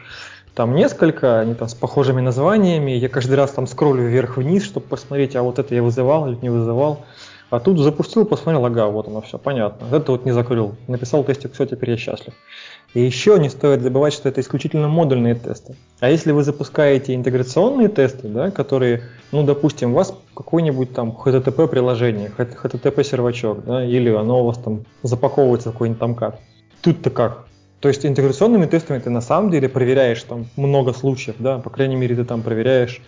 там 0.56 0.76
несколько, 0.76 1.40
они 1.40 1.54
там 1.54 1.68
с 1.68 1.74
похожими 1.74 2.22
названиями, 2.22 2.92
я 2.92 3.10
каждый 3.10 3.36
раз 3.36 3.52
там 3.52 3.68
скроллю 3.68 4.04
вверх-вниз, 4.04 4.64
чтобы 4.64 4.88
посмотреть, 4.88 5.36
а 5.36 5.44
вот 5.44 5.60
это 5.60 5.76
я 5.76 5.84
вызывал 5.84 6.28
или 6.28 6.38
не 6.42 6.50
вызывал. 6.50 7.06
А 7.52 7.60
тут 7.60 7.80
запустил, 7.80 8.26
посмотрел, 8.26 8.66
ага, 8.66 8.88
вот 8.88 9.10
оно 9.10 9.20
все, 9.22 9.38
понятно. 9.38 9.94
Это 9.94 10.14
вот 10.14 10.24
не 10.24 10.32
закрыл. 10.32 10.76
Написал 10.88 11.26
тестик, 11.26 11.54
все, 11.54 11.66
теперь 11.66 11.92
я 11.92 11.98
счастлив. 11.98 12.34
И 12.94 13.02
еще 13.02 13.40
не 13.40 13.50
стоит 13.50 13.82
забывать, 13.82 14.14
что 14.14 14.28
это 14.28 14.42
исключительно 14.42 14.90
модульные 14.90 15.36
тесты. 15.36 15.76
А 16.02 16.10
если 16.10 16.32
вы 16.32 16.44
запускаете 16.44 17.16
интеграционные 17.16 17.88
тесты, 17.88 18.28
да, 18.28 18.52
которые, 18.52 19.04
ну, 19.32 19.44
допустим, 19.44 19.92
у 19.92 19.96
вас 19.96 20.14
какой-нибудь 20.36 20.94
там 20.94 21.12
HTTP 21.12 21.68
приложение, 21.68 22.32
HTTP 22.38 23.04
сервачок, 23.04 23.64
да, 23.64 23.86
или 23.86 24.10
оно 24.10 24.42
у 24.42 24.48
вас 24.48 24.58
там 24.58 24.86
запаковывается 25.04 25.70
в 25.70 25.74
какой-нибудь 25.74 26.00
там 26.00 26.16
кат. 26.16 26.40
Тут-то 26.82 27.10
как? 27.12 27.46
То 27.80 27.88
есть 27.88 28.06
интеграционными 28.06 28.66
тестами 28.66 29.00
ты 29.00 29.10
на 29.10 29.22
самом 29.22 29.52
деле 29.52 29.70
проверяешь 29.70 30.22
там 30.24 30.48
много 30.58 30.94
случаев, 30.94 31.36
да, 31.40 31.60
по 31.60 31.70
крайней 31.70 31.96
мере 31.96 32.16
ты 32.16 32.26
там 32.26 32.44
проверяешь 32.44 33.02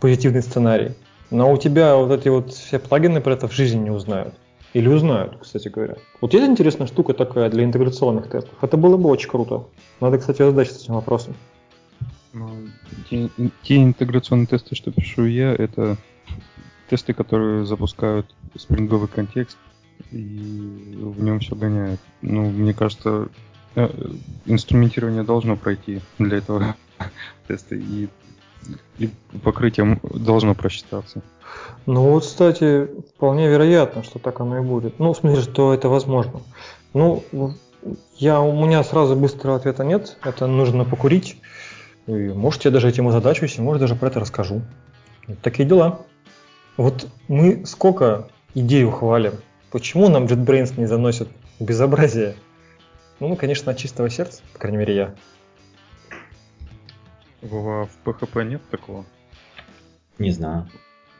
позитивный 0.00 0.42
сценарий. 0.42 0.92
Но 1.30 1.50
у 1.50 1.56
тебя 1.56 1.96
вот 1.96 2.10
эти 2.10 2.28
вот 2.28 2.52
все 2.52 2.78
плагины 2.78 3.20
про 3.20 3.34
это 3.34 3.48
в 3.48 3.52
жизни 3.52 3.84
не 3.84 3.90
узнают. 3.90 4.34
Или 4.72 4.88
узнают, 4.88 5.36
кстати 5.40 5.68
говоря. 5.68 5.96
Вот 6.20 6.32
есть 6.32 6.48
интересная 6.48 6.86
штука 6.86 7.12
такая 7.12 7.50
для 7.50 7.64
интеграционных 7.64 8.30
тестов. 8.30 8.54
Это 8.62 8.76
было 8.76 8.96
бы 8.96 9.10
очень 9.10 9.28
круто. 9.28 9.66
Надо, 10.00 10.18
кстати, 10.18 10.38
задачиться 10.38 10.84
этим 10.84 10.94
вопросом. 10.94 11.34
Ну, 12.32 12.48
те, 13.10 13.28
те 13.62 13.82
интеграционные 13.82 14.46
тесты, 14.46 14.74
что 14.74 14.90
пишу 14.90 15.26
я, 15.26 15.52
это 15.52 15.98
тесты, 16.88 17.12
которые 17.12 17.66
запускают 17.66 18.34
спринговый 18.56 19.08
контекст 19.08 19.58
и 20.10 20.98
в 21.00 21.22
нем 21.22 21.40
все 21.40 21.54
гоняют. 21.54 22.00
Ну, 22.22 22.50
мне 22.50 22.72
кажется, 22.72 23.28
э, 23.74 23.88
инструментирование 24.46 25.22
должно 25.22 25.56
пройти 25.56 26.00
для 26.18 26.38
этого 26.38 26.76
теста, 27.48 27.74
и, 27.74 28.08
и 28.98 29.10
покрытие 29.42 30.00
должно 30.02 30.54
просчитаться. 30.54 31.22
Ну 31.86 32.10
вот, 32.10 32.22
кстати, 32.24 32.88
вполне 33.14 33.48
вероятно, 33.48 34.02
что 34.02 34.18
так 34.18 34.40
оно 34.40 34.58
и 34.58 34.62
будет. 34.62 34.98
Ну, 34.98 35.12
в 35.12 35.16
смысле, 35.16 35.42
что 35.42 35.74
это 35.74 35.88
возможно. 35.88 36.40
Ну, 36.94 37.24
я, 38.16 38.40
у 38.40 38.64
меня 38.64 38.84
сразу 38.84 39.16
быстрого 39.16 39.56
ответа 39.56 39.84
нет. 39.84 40.16
Это 40.22 40.46
нужно 40.46 40.84
покурить. 40.84 41.36
И, 42.06 42.12
может, 42.12 42.64
я 42.64 42.70
даже 42.70 42.88
этим 42.88 43.08
озадачусь, 43.08 43.58
и 43.58 43.62
может, 43.62 43.80
даже 43.80 43.96
про 43.96 44.08
это 44.08 44.20
расскажу. 44.20 44.62
Вот 45.26 45.38
такие 45.40 45.68
дела. 45.68 46.00
Вот 46.76 47.08
мы 47.28 47.64
сколько 47.66 48.28
идей 48.54 48.84
ухвалим. 48.84 49.34
Почему 49.70 50.08
нам 50.08 50.24
JetBrains 50.24 50.78
не 50.78 50.86
заносит 50.86 51.28
безобразие? 51.58 52.34
Ну, 53.20 53.36
конечно, 53.36 53.72
от 53.72 53.78
чистого 53.78 54.10
сердца, 54.10 54.42
по 54.52 54.58
крайней 54.58 54.78
мере, 54.78 54.94
я. 54.94 55.14
Вова, 57.42 57.86
в 57.86 58.08
PHP 58.08 58.44
нет 58.44 58.62
такого? 58.70 59.04
Не 60.18 60.30
знаю 60.30 60.68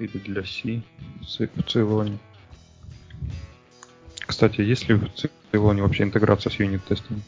или 0.03 0.19
для 0.19 0.43
C 0.45 0.83
в 1.21 1.61
Ceylon. 1.61 2.19
Кстати, 4.27 4.61
есть 4.61 4.89
ли 4.89 4.95
в 4.95 5.05
Ceylon 5.53 5.83
вообще 5.83 6.05
интеграция 6.05 6.51
с 6.51 6.59
юнит-тестами? 6.59 7.23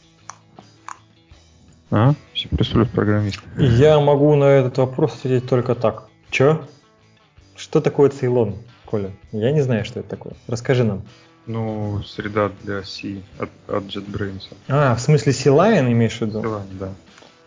А? 1.90 2.14
C++ 2.35 2.48
программист. 2.92 3.40
Я 3.59 4.00
могу 4.00 4.35
на 4.35 4.44
этот 4.44 4.78
вопрос 4.78 5.14
ответить 5.16 5.48
только 5.48 5.74
так. 5.74 6.09
Чё? 6.30 6.66
Что 7.57 7.80
такое 7.80 8.11
Ceylon, 8.11 8.57
Коля? 8.87 9.12
Я 9.33 9.52
не 9.52 9.61
знаю, 9.61 9.85
что 9.85 10.00
это 10.00 10.09
такое. 10.09 10.35
Расскажи 10.48 10.83
нам. 10.83 11.02
Ну, 11.46 12.02
среда 12.02 12.50
для 12.62 12.83
C 12.83 13.22
от, 13.38 13.50
от 13.68 13.85
JetBrains. 13.85 14.48
А, 14.66 14.94
в 14.94 15.00
смысле 15.00 15.33
C-Line 15.33 15.92
имеешь 15.92 16.16
в 16.16 16.22
виду? 16.22 16.40
C-Line, 16.40 16.78
да. 16.78 16.94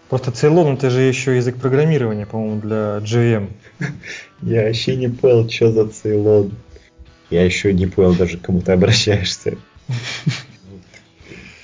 Просто 0.10 0.32
Ceylon 0.32 0.76
это 0.76 0.90
же 0.90 1.02
еще 1.02 1.36
язык 1.36 1.58
программирования, 1.58 2.26
по-моему, 2.26 2.62
для 2.62 3.00
JVM. 3.00 3.50
Я 4.42 4.66
вообще 4.66 4.96
не 4.96 5.10
понял, 5.10 5.50
что 5.50 5.72
за 5.72 5.82
Ceylon. 5.82 6.52
Я 7.30 7.44
еще 7.44 7.74
не 7.74 7.88
понял 7.88 8.16
даже, 8.16 8.38
к 8.38 8.42
кому 8.42 8.62
ты 8.62 8.72
обращаешься. 8.72 9.58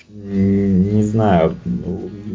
Не 0.09 1.03
знаю. 1.03 1.57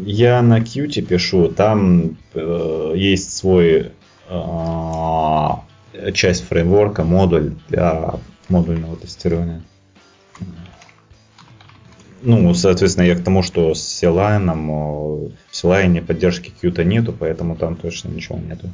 Я 0.05 0.41
на 0.41 0.59
Qt 0.59 1.01
пишу, 1.01 1.49
там 1.49 2.17
э, 2.33 2.93
есть 2.95 3.35
свой 3.35 3.91
э, 4.29 5.47
часть 6.13 6.47
фреймворка, 6.47 7.03
модуль 7.03 7.53
для 7.67 8.15
модульного 8.47 8.95
тестирования. 8.95 9.63
Ну, 12.21 12.53
соответственно, 12.53 13.05
я 13.05 13.15
к 13.15 13.23
тому, 13.23 13.43
что 13.43 13.73
с 13.73 13.81
C-Line, 13.81 15.31
в 15.51 15.55
C-Line 15.55 16.05
поддержки 16.05 16.51
Qt 16.61 16.83
нету, 16.83 17.13
поэтому 17.17 17.55
там 17.55 17.75
точно 17.75 18.09
ничего 18.09 18.37
нету. 18.37 18.69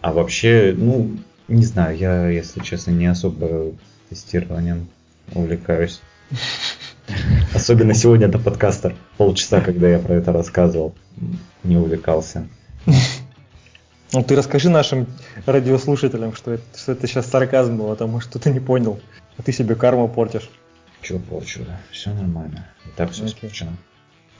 А 0.00 0.12
вообще, 0.12 0.74
ну, 0.76 1.16
не 1.48 1.64
знаю, 1.64 1.96
я, 1.96 2.28
если 2.28 2.60
честно, 2.60 2.92
не 2.92 3.06
особо 3.06 3.72
тестированием 4.08 4.88
увлекаюсь. 5.32 6.00
Особенно 7.54 7.94
сегодня 7.94 8.28
это 8.28 8.38
подкастер. 8.38 8.94
Полчаса, 9.16 9.60
когда 9.60 9.88
я 9.88 9.98
про 9.98 10.14
это 10.14 10.32
рассказывал, 10.32 10.94
не 11.62 11.76
увлекался. 11.76 12.46
Ну 14.12 14.22
ты 14.22 14.36
расскажи 14.36 14.70
нашим 14.70 15.06
радиослушателям, 15.44 16.34
что 16.34 16.52
это, 16.52 16.64
что 16.76 16.92
это 16.92 17.06
сейчас 17.06 17.26
сарказм 17.26 17.76
был, 17.76 17.88
потому 17.88 18.20
что 18.20 18.38
ты 18.38 18.50
не 18.50 18.60
понял, 18.60 19.00
а 19.36 19.42
ты 19.42 19.52
себе 19.52 19.74
карму 19.74 20.08
портишь. 20.08 20.48
Чего 21.04 21.18
порчу? 21.18 21.60
Все 21.90 22.14
нормально. 22.14 22.66
И 22.86 22.88
так 22.96 23.10
все 23.10 23.26
испорчено. 23.26 23.76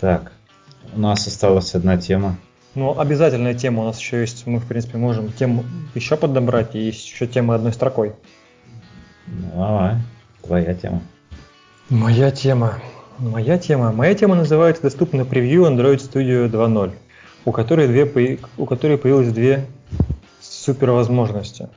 Так, 0.01 0.33
у 0.95 0.99
нас 0.99 1.27
осталась 1.27 1.75
одна 1.75 1.99
тема. 1.99 2.39
Ну, 2.75 2.99
обязательная 2.99 3.53
тема 3.53 3.83
у 3.83 3.87
нас 3.87 4.01
еще 4.01 4.23
есть. 4.23 4.47
Мы, 4.47 4.61
в 4.61 4.67
принципе, 4.67 4.97
можем 4.97 5.31
тему 5.31 5.65
еще 5.95 6.17
подобрать, 6.17 6.75
и 6.75 6.81
есть 6.81 7.07
еще 7.07 7.27
тема 7.27 7.55
одной 7.55 7.75
строкой. 7.75 8.15
Ну, 9.27 9.51
давай, 9.51 9.97
твоя 10.43 10.75
тема. 10.75 11.03
Моя 11.91 12.31
тема. 12.31 12.81
Моя 13.19 13.59
тема. 13.59 13.93
Моя 13.93 14.15
тема 14.15 14.35
называется 14.35 14.83
«Доступно 14.83 15.27
превью 15.27 15.67
Android 15.67 15.99
Studio 15.99 16.51
2.0», 16.51 16.95
у 17.45 17.53
которой, 17.53 17.89
две, 17.89 18.39
у 18.57 18.65
которой 18.65 18.97
появилось 18.97 19.33
две 19.33 19.67
супервозможности. 20.41 21.69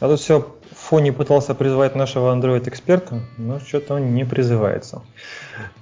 Я 0.00 0.08
тут 0.08 0.18
все 0.18 0.54
фоне 0.92 1.10
пытался 1.10 1.54
призвать 1.54 1.94
нашего 1.94 2.34
Android-эксперта, 2.36 3.20
но 3.38 3.60
что-то 3.60 3.94
он 3.94 4.14
не 4.14 4.26
призывается. 4.26 5.00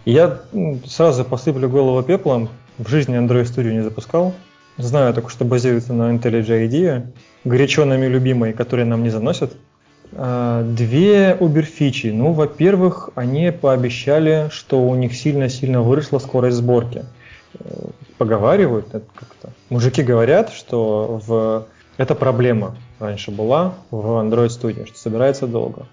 Я 0.05 0.39
сразу 0.87 1.25
посыплю 1.25 1.69
голову 1.69 2.01
пеплом. 2.05 2.49
В 2.79 2.89
жизни 2.89 3.19
Android 3.19 3.43
Studio 3.43 3.73
не 3.73 3.83
запускал. 3.83 4.35
Знаю 4.77 5.13
только, 5.13 5.29
что 5.29 5.45
базируется 5.45 5.95
на 5.95 6.15
IntelliJ 6.15 6.69
IDEA, 6.69 7.09
горячо 7.43 7.85
нами 7.85 8.07
любимой, 8.07 8.53
которые 8.53 8.87
нам 8.87 9.03
не 9.03 9.11
заносят. 9.11 9.57
А, 10.13 10.63
две 10.63 11.37
Uber-фичи. 11.41 12.13
Ну, 12.13 12.31
во-первых, 12.31 13.11
они 13.17 13.51
пообещали, 13.51 14.49
что 14.53 14.81
у 14.81 14.95
них 14.95 15.17
сильно-сильно 15.17 15.83
выросла 15.83 16.21
скорость 16.21 16.59
сборки. 16.59 17.05
Поговаривают, 18.17 18.95
это 18.95 19.07
как-то. 19.17 19.51
Мужики 19.71 20.05
говорят, 20.05 20.53
что 20.53 21.21
в... 21.27 21.67
это 22.01 22.15
проблема 22.15 22.77
раньше 22.99 23.31
была 23.31 23.75
в 23.91 24.07
Android 24.25 24.47
Studio, 24.47 24.87
что 24.87 24.99
собирается 24.99 25.47
долго. 25.47 25.87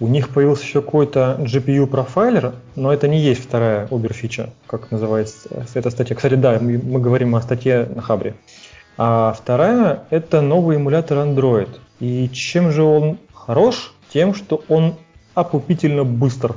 У 0.00 0.08
них 0.08 0.30
появился 0.30 0.64
еще 0.64 0.82
какой-то 0.82 1.36
GPU 1.38 1.86
профайлер, 1.86 2.54
но 2.74 2.92
это 2.92 3.06
не 3.06 3.20
есть 3.20 3.44
вторая 3.44 3.86
Uber 3.86 4.12
фича, 4.12 4.50
как 4.66 4.90
называется 4.90 5.64
эта 5.72 5.90
статья. 5.90 6.16
Кстати, 6.16 6.34
да, 6.34 6.58
мы, 6.60 6.98
говорим 6.98 7.36
о 7.36 7.42
статье 7.42 7.88
на 7.94 8.02
Хабре. 8.02 8.34
А 8.98 9.36
вторая– 9.38 10.02
это 10.10 10.40
новый 10.40 10.78
эмулятор 10.78 11.18
Android. 11.18 11.68
И 12.00 12.28
чем 12.30 12.72
же 12.72 12.82
он 12.82 13.18
хорош? 13.32 13.94
Тем, 14.12 14.34
что 14.34 14.64
он 14.68 14.96
опупительно 15.34 16.02
быстр. 16.02 16.56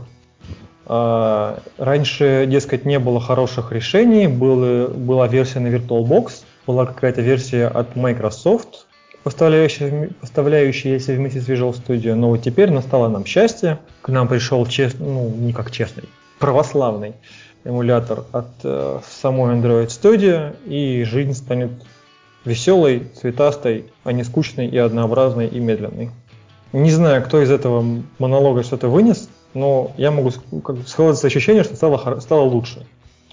А, 0.88 1.60
раньше, 1.78 2.48
дескать, 2.50 2.86
не 2.86 2.98
было 2.98 3.22
хороших 3.22 3.72
решений, 3.72 4.26
было, 4.26 4.88
была 4.88 5.28
версия 5.28 5.60
на 5.60 5.68
VirtualBox, 5.68 6.32
была 6.70 6.86
какая-то 6.86 7.22
версия 7.22 7.66
от 7.66 7.96
Microsoft, 7.96 8.86
поставляющая, 9.24 10.12
поставляющаяся 10.22 11.14
вместе 11.14 11.42
с 11.42 11.50
Visual 11.50 11.74
Studio. 11.74 12.14
Но 12.14 12.30
вот 12.30 12.44
теперь 12.44 12.70
настало 12.70 13.08
нам 13.08 13.26
счастье. 13.26 13.80
К 14.04 14.10
нам 14.10 14.28
пришел 14.28 14.64
честный, 14.68 15.08
ну, 15.08 15.30
не 15.30 15.52
как 15.52 15.72
честный, 15.72 16.04
православный 16.38 17.14
эмулятор 17.64 18.26
от 18.32 18.52
э, 18.64 19.00
самой 19.10 19.56
Android 19.56 19.88
Studio, 19.88 20.56
и 20.68 21.04
жизнь 21.06 21.34
станет 21.34 21.72
веселой, 22.46 23.08
цветастой, 23.20 23.86
а 24.04 24.12
не 24.12 24.24
скучной 24.24 24.68
и 24.68 24.78
однообразной 24.78 25.48
и 25.48 25.60
медленной. 25.60 26.12
Не 26.72 26.92
знаю, 26.92 27.24
кто 27.24 27.42
из 27.42 27.50
этого 27.50 27.84
монолога 28.20 28.62
что-то 28.62 28.90
вынес, 28.90 29.28
но 29.56 29.92
я 29.98 30.12
могу 30.12 30.30
складываться 30.86 31.26
ощущение, 31.26 31.64
что 31.64 31.76
стало, 31.76 32.20
стало 32.20 32.42
лучше. 32.42 32.86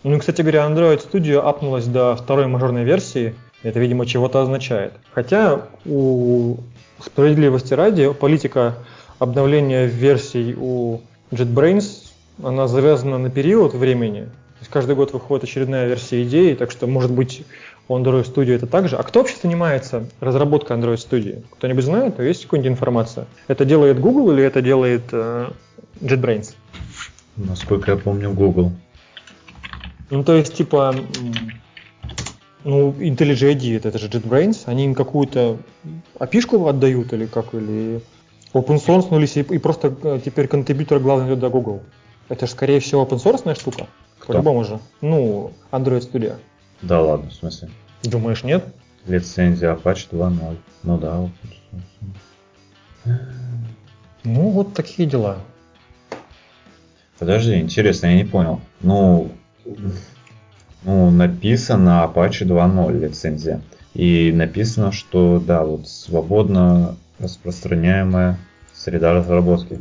Ну 0.07 0.14
и, 0.14 0.19
кстати 0.21 0.40
говоря, 0.40 0.61
Android 0.61 1.03
Studio 1.05 1.40
апнулась 1.40 1.87
до 1.87 2.14
второй 2.14 2.47
мажорной 2.47 2.85
версии– 2.85 3.35
это, 3.64 3.81
видимо, 3.81 4.07
чего-то 4.07 4.40
означает. 4.40 4.92
Хотя 5.12 5.62
у 5.85 6.59
справедливости 7.01 7.75
ради 7.75 8.12
политика 8.12 8.77
обновление 9.19 9.88
версий 9.88 10.55
у 10.57 11.01
JetBrains, 11.33 12.12
она 12.40 12.69
завязана 12.69 13.19
на 13.19 13.31
период 13.31 13.75
времени. 13.75 14.21
То 14.21 14.61
есть 14.61 14.71
каждый 14.71 14.95
год 14.95 15.12
выходит 15.12 15.42
очередная 15.42 15.88
версия 15.88 16.23
идеи, 16.23 16.55
так 16.55 16.71
что, 16.71 16.87
может 16.87 17.11
быть, 17.11 17.45
у 17.88 17.99
Android 17.99 18.33
Studio 18.33 18.55
это 18.55 18.69
также. 18.69 18.95
А 18.95 19.03
кто 19.03 19.19
вообще 19.19 19.35
занимается 19.42 20.07
разработкой 20.21 20.77
Android 20.77 20.99
Studio? 20.99 21.42
Кто-нибудь 21.51 21.85
знает? 21.85 22.21
Есть 22.21 22.45
какая-нибудь 22.45 22.71
информация? 22.71 23.27
Это 23.49 23.64
делает 23.64 23.99
Google 23.99 24.31
или 24.31 24.45
это 24.45 24.62
делает 24.62 25.03
э, 25.11 25.49
JetBrains? 26.01 26.55
Насколько 27.37 27.90
я 27.90 27.97
помню, 27.97 28.31
Google. 28.31 28.71
Ну, 30.11 30.23
то 30.23 30.35
есть, 30.35 30.55
типа, 30.55 30.95
ну, 32.64 32.92
IntelliJ 32.92 33.77
это 33.85 33.99
же 33.99 34.09
JetBrains, 34.09 34.62
они 34.66 34.85
им 34.85 34.95
какую-то 34.95 35.59
опишку 36.19 36.66
отдают 36.69 37.12
или 37.12 37.27
как, 37.27 37.55
или 37.55 38.01
open 38.53 38.77
source, 38.85 39.09
ну, 39.11 39.19
или 39.19 39.55
и 39.55 39.59
просто 39.59 39.95
э, 40.03 40.21
теперь 40.25 40.49
контрибьютор 40.49 41.01
главный 41.01 41.29
идет 41.29 41.40
до 41.40 41.51
Google. 41.51 41.83
Это 42.29 42.47
же, 42.47 42.53
скорее 42.53 42.81
всего, 42.81 43.05
open 43.05 43.23
source 43.23 43.59
штука. 43.59 43.87
По-любому 44.27 44.64
же. 44.64 44.81
Ну, 45.01 45.53
Android 45.71 46.11
Studio. 46.11 46.37
Да 46.83 47.01
ладно, 47.01 47.31
в 47.31 47.35
смысле? 47.35 47.71
Думаешь, 48.03 48.42
нет? 48.42 48.64
Лицензия 49.07 49.75
Apache 49.75 50.09
2.0. 50.11 50.57
Ну 50.83 50.99
да, 50.99 51.16
open 51.16 51.31
source. 53.05 53.19
Ну, 54.25 54.49
вот 54.51 54.75
такие 54.75 55.09
дела. 55.09 55.38
Подожди, 57.19 57.61
интересно, 57.61 58.09
я 58.09 58.16
не 58.16 58.25
понял. 58.25 58.61
Ну, 58.81 59.31
ну, 60.85 61.11
написано 61.11 62.05
Apache 62.05 62.44
2.0 62.46 62.98
лицензия. 62.98 63.61
И 63.94 64.31
написано, 64.33 64.92
что 64.92 65.42
да, 65.44 65.64
вот 65.64 65.88
свободно 65.88 66.96
распространяемая 67.18 68.38
среда 68.74 69.12
разработки. 69.14 69.81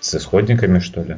С 0.00 0.14
исходниками, 0.14 0.78
что 0.78 1.02
ли? 1.02 1.16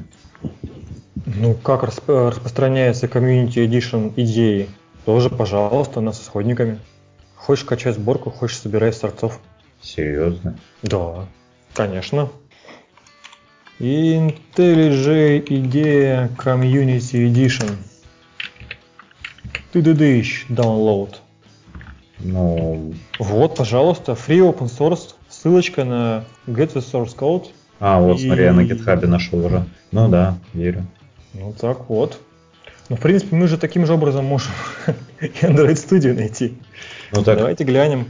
Ну, 1.26 1.54
как 1.54 1.84
расп- 1.84 2.30
распространяется 2.30 3.06
Community 3.06 3.66
Edition 3.66 4.14
идеи? 4.16 4.68
Тоже, 5.04 5.28
пожалуйста, 5.28 6.00
нас 6.00 6.18
с 6.18 6.22
исходниками. 6.24 6.78
Хочешь 7.36 7.64
качать 7.64 7.96
сборку, 7.96 8.30
хочешь 8.30 8.58
собирай 8.58 8.92
с 8.92 8.98
торцов. 8.98 9.38
Серьезно? 9.82 10.58
Да, 10.82 11.26
конечно. 11.74 12.30
IntelliJ 13.80 15.42
идея 15.46 16.30
Community 16.36 17.32
Edition. 17.32 17.76
Ты 19.72 19.80
дыдыщ, 19.80 20.44
download. 20.50 21.16
Ну... 22.18 22.92
Вот, 23.18 23.56
пожалуйста, 23.56 24.12
free 24.12 24.40
open 24.40 24.66
source, 24.66 25.14
ссылочка 25.30 25.84
на 25.84 26.24
get 26.46 26.74
the 26.74 26.82
source 26.82 27.16
code. 27.16 27.46
А, 27.78 27.98
вот, 27.98 28.18
и... 28.20 28.26
смотри, 28.26 28.44
я 28.44 28.52
на 28.52 28.60
GitHub 28.60 29.06
нашел 29.06 29.46
уже. 29.46 29.64
Ну 29.92 30.08
да, 30.08 30.36
верю. 30.52 30.84
Ну 31.32 31.54
так 31.58 31.88
вот. 31.88 32.20
Ну, 32.90 32.96
в 32.96 33.00
принципе, 33.00 33.34
мы 33.34 33.48
же 33.48 33.56
таким 33.56 33.86
же 33.86 33.94
образом 33.94 34.26
можем 34.26 34.52
и 35.22 35.26
Android 35.26 35.76
Studio 35.76 36.12
найти. 36.12 36.58
Ну, 37.12 37.22
так... 37.22 37.38
Давайте 37.38 37.64
глянем. 37.64 38.08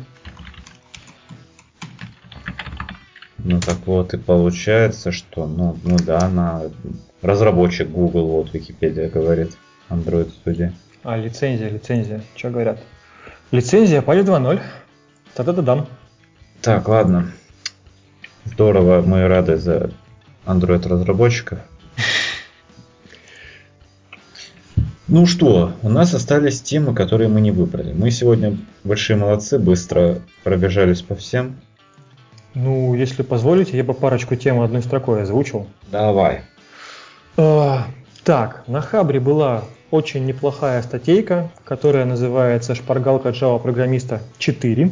Ну 3.45 3.61
так 3.61 3.79
вот 3.87 4.13
и 4.13 4.19
получается, 4.19 5.13
что, 5.13 5.47
ну, 5.47 5.77
ну 5.83 5.97
да, 5.99 6.29
на 6.29 6.63
разработчик 7.23 7.89
Google, 7.89 8.27
вот 8.27 8.53
Википедия 8.53 9.09
говорит, 9.09 9.57
Android 9.89 10.31
Studio. 10.45 10.73
А, 11.03 11.17
лицензия, 11.17 11.71
лицензия. 11.71 12.23
Что 12.37 12.51
говорят? 12.51 12.79
Лицензия 13.51 14.03
Pali 14.03 14.25
2.0. 14.25 14.61
Та-да-да 15.35 15.63
дам. 15.63 15.87
Так, 16.61 16.89
ладно. 16.89 17.33
Здорово, 18.45 19.01
мы 19.01 19.27
рады 19.27 19.57
за 19.57 19.91
Android 20.45 20.87
разработчиков. 20.87 21.61
Ну 25.09 25.27
что, 25.27 25.73
у 25.83 25.89
нас 25.89 26.15
остались 26.15 26.61
темы, 26.61 26.95
которые 26.95 27.29
мы 27.29 27.41
не 27.41 27.51
выбрали. 27.51 27.93
Мы 27.93 28.13
сегодня 28.13 28.57
большие 28.85 29.17
молодцы, 29.17 29.59
быстро 29.59 30.21
пробежались 30.45 31.03
по 31.03 31.17
всем. 31.17 31.57
Ну, 32.55 32.95
если 32.95 33.23
позволите, 33.23 33.77
я 33.77 33.85
бы 33.85 33.95
парочку 33.95 34.35
тем 34.35 34.61
одной 34.61 34.83
строкой 34.83 35.23
озвучил. 35.23 35.67
Давай. 35.91 36.43
А, 37.37 37.87
так, 38.25 38.65
на 38.67 38.81
Хабре 38.81 39.21
была 39.21 39.65
очень 39.91 40.25
неплохая 40.27 40.83
статейка, 40.83 41.51
которая 41.65 42.05
называется 42.05 42.75
«Шпаргалка 42.75 43.31
Java 43.31 43.61
программиста 43.61 44.21
4» 44.39 44.91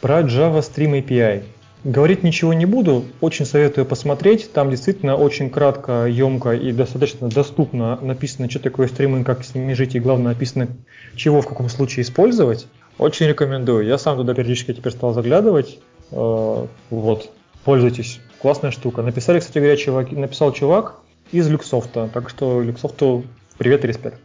про 0.00 0.20
Java 0.20 0.60
Stream 0.60 1.02
API. 1.02 1.42
Говорить 1.84 2.24
ничего 2.24 2.52
не 2.52 2.66
буду, 2.66 3.04
очень 3.20 3.46
советую 3.46 3.86
посмотреть. 3.86 4.52
Там 4.52 4.70
действительно 4.70 5.14
очень 5.14 5.50
кратко, 5.50 6.06
емко 6.06 6.50
и 6.52 6.72
достаточно 6.72 7.28
доступно 7.28 7.96
написано, 8.00 8.50
что 8.50 8.58
такое 8.58 8.88
стриминг, 8.88 9.24
как 9.24 9.44
с 9.44 9.54
ними 9.54 9.72
жить 9.72 9.94
и 9.94 10.00
главное 10.00 10.32
написано, 10.32 10.68
чего 11.14 11.40
в 11.42 11.46
каком 11.46 11.68
случае 11.68 12.02
использовать. 12.02 12.66
Очень 12.98 13.26
рекомендую. 13.26 13.86
Я 13.86 13.98
сам 13.98 14.16
туда 14.16 14.34
периодически 14.34 14.72
теперь 14.72 14.92
стал 14.92 15.12
заглядывать. 15.12 15.78
Э, 16.10 16.66
вот, 16.90 17.30
пользуйтесь. 17.64 18.20
Классная 18.40 18.70
штука. 18.70 19.02
Написали, 19.02 19.40
кстати 19.40 19.58
говоря, 19.58 19.76
чувак, 19.76 20.12
написал 20.12 20.52
чувак 20.52 20.96
из 21.32 21.48
Люксофта. 21.48 22.08
Так 22.12 22.30
что 22.30 22.62
Люксофту 22.62 23.24
привет 23.58 23.84
и 23.84 23.88
респект. 23.88 24.20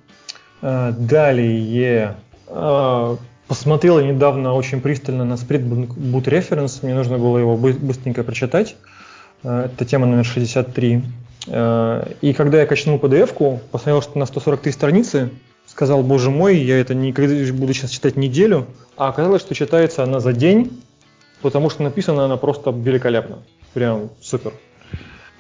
Э, 0.62 0.92
далее 0.92 2.16
э, 2.48 3.16
Посмотрел 3.52 4.00
я 4.00 4.08
недавно 4.08 4.54
очень 4.54 4.80
пристально 4.80 5.26
на 5.26 5.34
Split 5.34 5.68
Boot 5.68 6.24
Reference, 6.24 6.80
мне 6.84 6.96
нужно 6.96 7.18
было 7.18 7.38
его 7.38 7.58
быстренько 7.58 8.24
прочитать. 8.24 8.78
Это 9.44 9.84
тема 9.84 10.06
номер 10.06 10.24
63. 10.24 11.04
Э, 11.48 12.14
и 12.22 12.32
когда 12.32 12.62
я 12.62 12.66
качнул 12.66 12.98
PDF-ку, 12.98 13.60
посмотрел, 13.72 14.02
что 14.02 14.18
на 14.18 14.26
143 14.26 14.72
страницы, 14.72 15.30
сказал, 15.68 16.02
боже 16.02 16.30
мой, 16.30 16.58
я 16.60 16.80
это 16.80 16.94
никогда 16.96 17.34
буду 17.52 17.74
сейчас 17.74 17.92
читать 17.92 18.16
неделю, 18.16 18.68
а 18.96 19.10
оказалось, 19.10 19.42
что 19.42 19.54
читается 19.54 20.04
она 20.04 20.22
за 20.22 20.32
день, 20.32 20.82
потому 21.42 21.70
что 21.70 21.84
написана 21.84 22.26
она 22.26 22.38
просто 22.38 22.72
великолепно. 22.72 23.40
Прям 23.74 24.10
супер. 24.22 24.54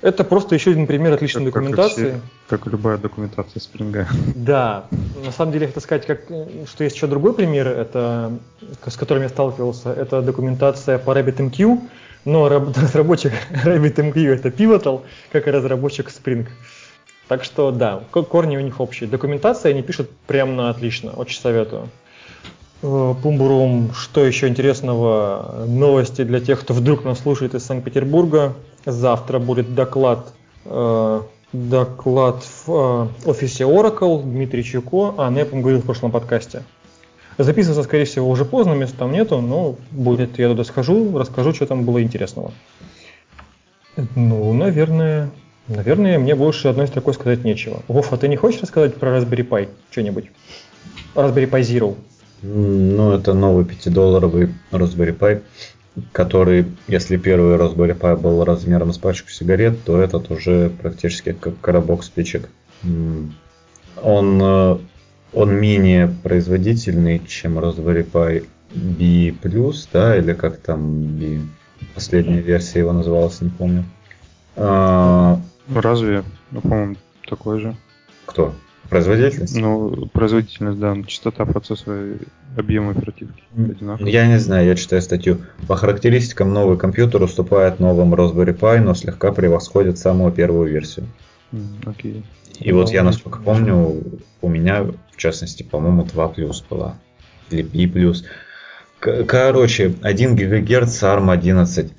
Это 0.01 0.23
просто 0.23 0.55
еще 0.55 0.71
один 0.71 0.87
пример 0.87 1.13
отличной 1.13 1.45
как, 1.45 1.53
документации. 1.53 2.21
Как, 2.47 2.61
как 2.61 2.73
любая 2.73 2.97
документация 2.97 3.59
спринга. 3.59 4.07
Да, 4.35 4.85
на 5.23 5.31
самом 5.31 5.51
деле, 5.51 5.65
я 5.65 5.67
хотел 5.67 5.83
сказать, 5.83 6.07
как, 6.07 6.23
что 6.67 6.83
есть 6.83 6.95
еще 6.95 7.07
другой 7.07 7.33
пример, 7.33 7.67
это, 7.67 8.31
с 8.87 8.97
которым 8.97 9.23
я 9.23 9.29
сталкивался, 9.29 9.93
это 9.93 10.21
документация 10.21 10.97
по 10.97 11.11
RabbitMQ, 11.11 11.79
но 12.25 12.49
разработчик 12.49 13.33
RabbitMQ 13.63 14.27
это 14.27 14.49
Pivotal, 14.49 15.01
как 15.31 15.47
и 15.47 15.51
разработчик 15.51 16.09
Spring. 16.09 16.47
Так 17.27 17.43
что 17.43 17.71
да, 17.71 18.03
корни 18.11 18.57
у 18.57 18.61
них 18.61 18.81
общие. 18.81 19.07
Документация 19.07 19.69
они 19.69 19.83
пишут 19.83 20.09
прям 20.27 20.55
на 20.55 20.69
отлично, 20.69 21.11
очень 21.11 21.39
советую. 21.39 21.89
Э, 22.81 23.13
Пумбурум, 23.21 23.91
что 23.93 24.25
еще 24.25 24.47
интересного? 24.47 25.65
Новости 25.67 26.23
для 26.23 26.39
тех, 26.39 26.61
кто 26.61 26.73
вдруг 26.73 27.03
нас 27.03 27.19
слушает 27.19 27.53
из 27.53 27.63
Санкт-Петербурга. 27.63 28.53
Завтра 28.85 29.39
будет 29.39 29.75
доклад, 29.75 30.33
э, 30.65 31.21
доклад 31.53 32.43
в 32.43 32.71
э, 33.25 33.29
офисе 33.29 33.65
Oracle 33.65 34.23
Дмитрий 34.23 34.63
Чуко, 34.63 35.13
а 35.17 35.31
я 35.31 35.45
говорил 35.45 35.81
в 35.81 35.85
прошлом 35.85 36.11
подкасте. 36.11 36.63
Записываться, 37.37 37.83
скорее 37.83 38.05
всего, 38.05 38.29
уже 38.29 38.45
поздно, 38.45 38.73
места 38.73 38.97
там 38.97 39.11
нету, 39.11 39.41
но 39.41 39.75
будет, 39.91 40.37
я 40.37 40.49
туда 40.49 40.63
схожу, 40.63 41.17
расскажу, 41.17 41.53
что 41.53 41.65
там 41.65 41.85
было 41.85 42.01
интересного. 42.01 42.51
Ну, 44.15 44.53
наверное, 44.53 45.29
наверное, 45.67 46.19
мне 46.19 46.35
больше 46.35 46.67
одной 46.67 46.87
строкой 46.87 47.13
сказать 47.13 47.43
нечего. 47.43 47.81
Вов, 47.87 48.11
а 48.11 48.17
ты 48.17 48.27
не 48.27 48.37
хочешь 48.37 48.61
рассказать 48.61 48.95
про 48.95 49.17
Raspberry 49.17 49.47
Pi 49.47 49.69
что-нибудь? 49.91 50.25
Raspberry 51.15 51.49
Pi 51.49 51.61
Zero. 51.61 51.95
Ну, 52.41 53.11
это 53.11 53.33
новый 53.33 53.65
5-долларовый 53.65 54.53
Raspberry 54.71 55.17
Pi, 55.17 55.41
который, 56.11 56.65
если 56.87 57.17
первый 57.17 57.55
Raspberry 57.55 57.97
Pi 57.97 58.17
был 58.17 58.43
размером 58.43 58.93
с 58.93 58.97
пачку 58.97 59.29
сигарет, 59.29 59.83
то 59.83 59.99
этот 59.99 60.31
уже 60.31 60.69
практически 60.69 61.33
как 61.33 61.59
коробок 61.59 62.03
спичек. 62.03 62.49
Он, 64.01 64.41
э, 64.41 64.77
он 65.33 65.53
менее 65.53 66.07
производительный, 66.23 67.19
чем 67.19 67.59
Raspberry 67.59 68.09
Pi 68.09 68.47
B+, 68.73 69.33
да, 69.93 70.17
или 70.17 70.33
как 70.33 70.57
там 70.57 71.03
B, 71.17 71.41
последняя 71.93 72.41
версия 72.41 72.79
его 72.79 72.93
называлась, 72.93 73.41
не 73.41 73.49
помню. 73.49 73.85
А... 74.55 75.39
Разве? 75.69 76.23
Ну, 76.49 76.61
по-моему, 76.61 76.95
такой 77.27 77.59
же. 77.59 77.75
Кто? 78.25 78.55
Производительность? 78.91 79.55
Ну, 79.55 80.09
производительность, 80.11 80.77
да. 80.77 80.97
Частота 81.07 81.45
процессора, 81.45 82.17
объем 82.57 82.89
оперативки 82.89 83.41
одинаковый. 83.55 84.11
Я 84.11 84.27
не 84.27 84.37
знаю, 84.37 84.67
я 84.67 84.75
читаю 84.75 85.01
статью. 85.01 85.37
По 85.69 85.77
характеристикам 85.77 86.51
новый 86.53 86.77
компьютер 86.77 87.23
уступает 87.23 87.79
новым 87.79 88.13
Raspberry 88.13 88.53
Pi, 88.53 88.81
но 88.81 88.93
слегка 88.93 89.31
превосходит 89.31 89.97
самую 89.97 90.33
первую 90.33 90.69
версию. 90.69 91.07
Окей. 91.85 92.25
И 92.59 92.73
вот 92.73 92.91
я, 92.91 93.03
насколько 93.03 93.39
помню, 93.39 94.03
у 94.41 94.49
меня, 94.49 94.83
в 94.83 95.15
частности, 95.15 95.63
по-моему, 95.63 96.03
2 96.03 96.27
плюс 96.27 96.61
была. 96.69 96.97
Или 97.49 97.63
B 97.63 97.87
плюс. 97.87 98.25
Короче, 98.99 99.95
1 100.01 100.35
ГГц 100.35 101.01
ARM 101.03 101.31
11. 101.31 101.93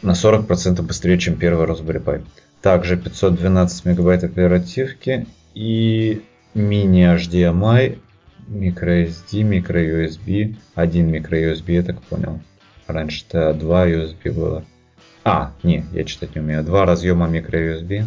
на 0.00 0.12
40% 0.12 0.80
быстрее, 0.80 1.18
чем 1.18 1.36
первый 1.36 1.66
Raspberry 1.66 2.02
Pi. 2.02 2.22
Также 2.62 2.96
512 2.96 3.84
мегабайт 3.84 4.24
оперативки 4.24 5.26
и 5.54 6.22
мини 6.58 7.04
HDMI, 7.06 7.98
microSD, 8.48 9.42
microUSB, 9.42 10.56
один 10.74 11.14
microUSB, 11.14 11.72
я 11.72 11.82
так 11.82 12.02
понял. 12.02 12.40
Раньше-то 12.86 13.54
два 13.54 13.86
USB 13.88 14.32
было. 14.32 14.64
А, 15.24 15.52
не, 15.62 15.84
я 15.92 16.04
читать 16.04 16.34
не 16.34 16.40
умею. 16.40 16.64
Два 16.64 16.86
разъема 16.86 17.28
microUSB. 17.28 18.04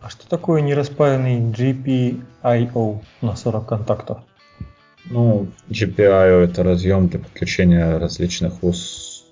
А 0.00 0.10
что 0.10 0.28
такое 0.28 0.60
нераспаянный 0.60 1.40
GPIO 1.40 3.00
на 3.20 3.36
40 3.36 3.66
контактов? 3.66 4.18
Ну, 5.06 5.48
GPIO 5.70 6.44
это 6.44 6.62
разъем 6.62 7.08
для 7.08 7.20
подключения 7.20 7.98
различных 7.98 8.62
ус... 8.62 9.24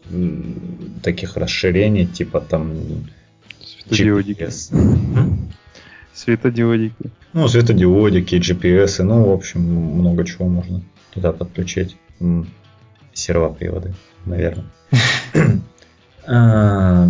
таких 1.03 1.37
расширений, 1.37 2.07
типа 2.07 2.41
там 2.41 3.07
Светодиодики. 3.61 4.43
GPS. 4.43 4.73
Светодиодики. 6.27 7.13
Ну, 7.35 7.47
светодиодики, 7.47 8.35
GPS, 8.35 9.01
ну, 9.05 9.25
в 9.31 9.33
общем, 9.33 9.61
много 9.61 10.25
чего 10.25 10.49
можно 10.49 10.83
туда 11.13 11.33
подключить. 11.33 11.97
Сервоприводы, 13.15 13.95
наверное. 14.25 14.67
А, 16.29 17.09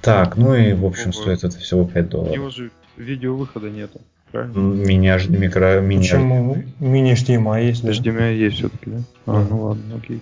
Так, 0.00 0.36
ну 0.36 0.52
и, 0.56 0.72
в 0.72 0.84
общем, 0.84 1.12
стоит 1.12 1.44
это 1.44 1.56
всего 1.58 1.84
5 1.84 2.06
У 2.06 2.08
долларов. 2.08 2.34
него 2.34 2.50
же 2.50 2.72
видеовыхода 2.96 3.70
нету. 3.70 4.00
Правильно? 4.32 4.58
Мини, 4.58 5.36
микро, 5.38 5.80
мини, 5.80 6.00
Почему 6.02 6.56
мини 6.80 7.12
HDMI 7.14 7.66
есть? 7.68 7.84
да? 7.84 7.92
HDMI 7.92 8.34
есть 8.36 8.56
все-таки, 8.56 8.90
да? 8.90 8.98
А, 9.26 9.46
ну 9.48 9.62
ладно, 9.62 9.96
окей. 9.96 10.20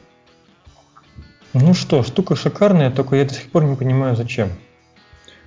Ну 1.55 1.73
что, 1.73 2.03
штука 2.03 2.37
шикарная, 2.37 2.91
только 2.91 3.17
я 3.17 3.25
до 3.25 3.33
сих 3.33 3.51
пор 3.51 3.65
не 3.65 3.75
понимаю, 3.75 4.17
зачем. 4.17 4.51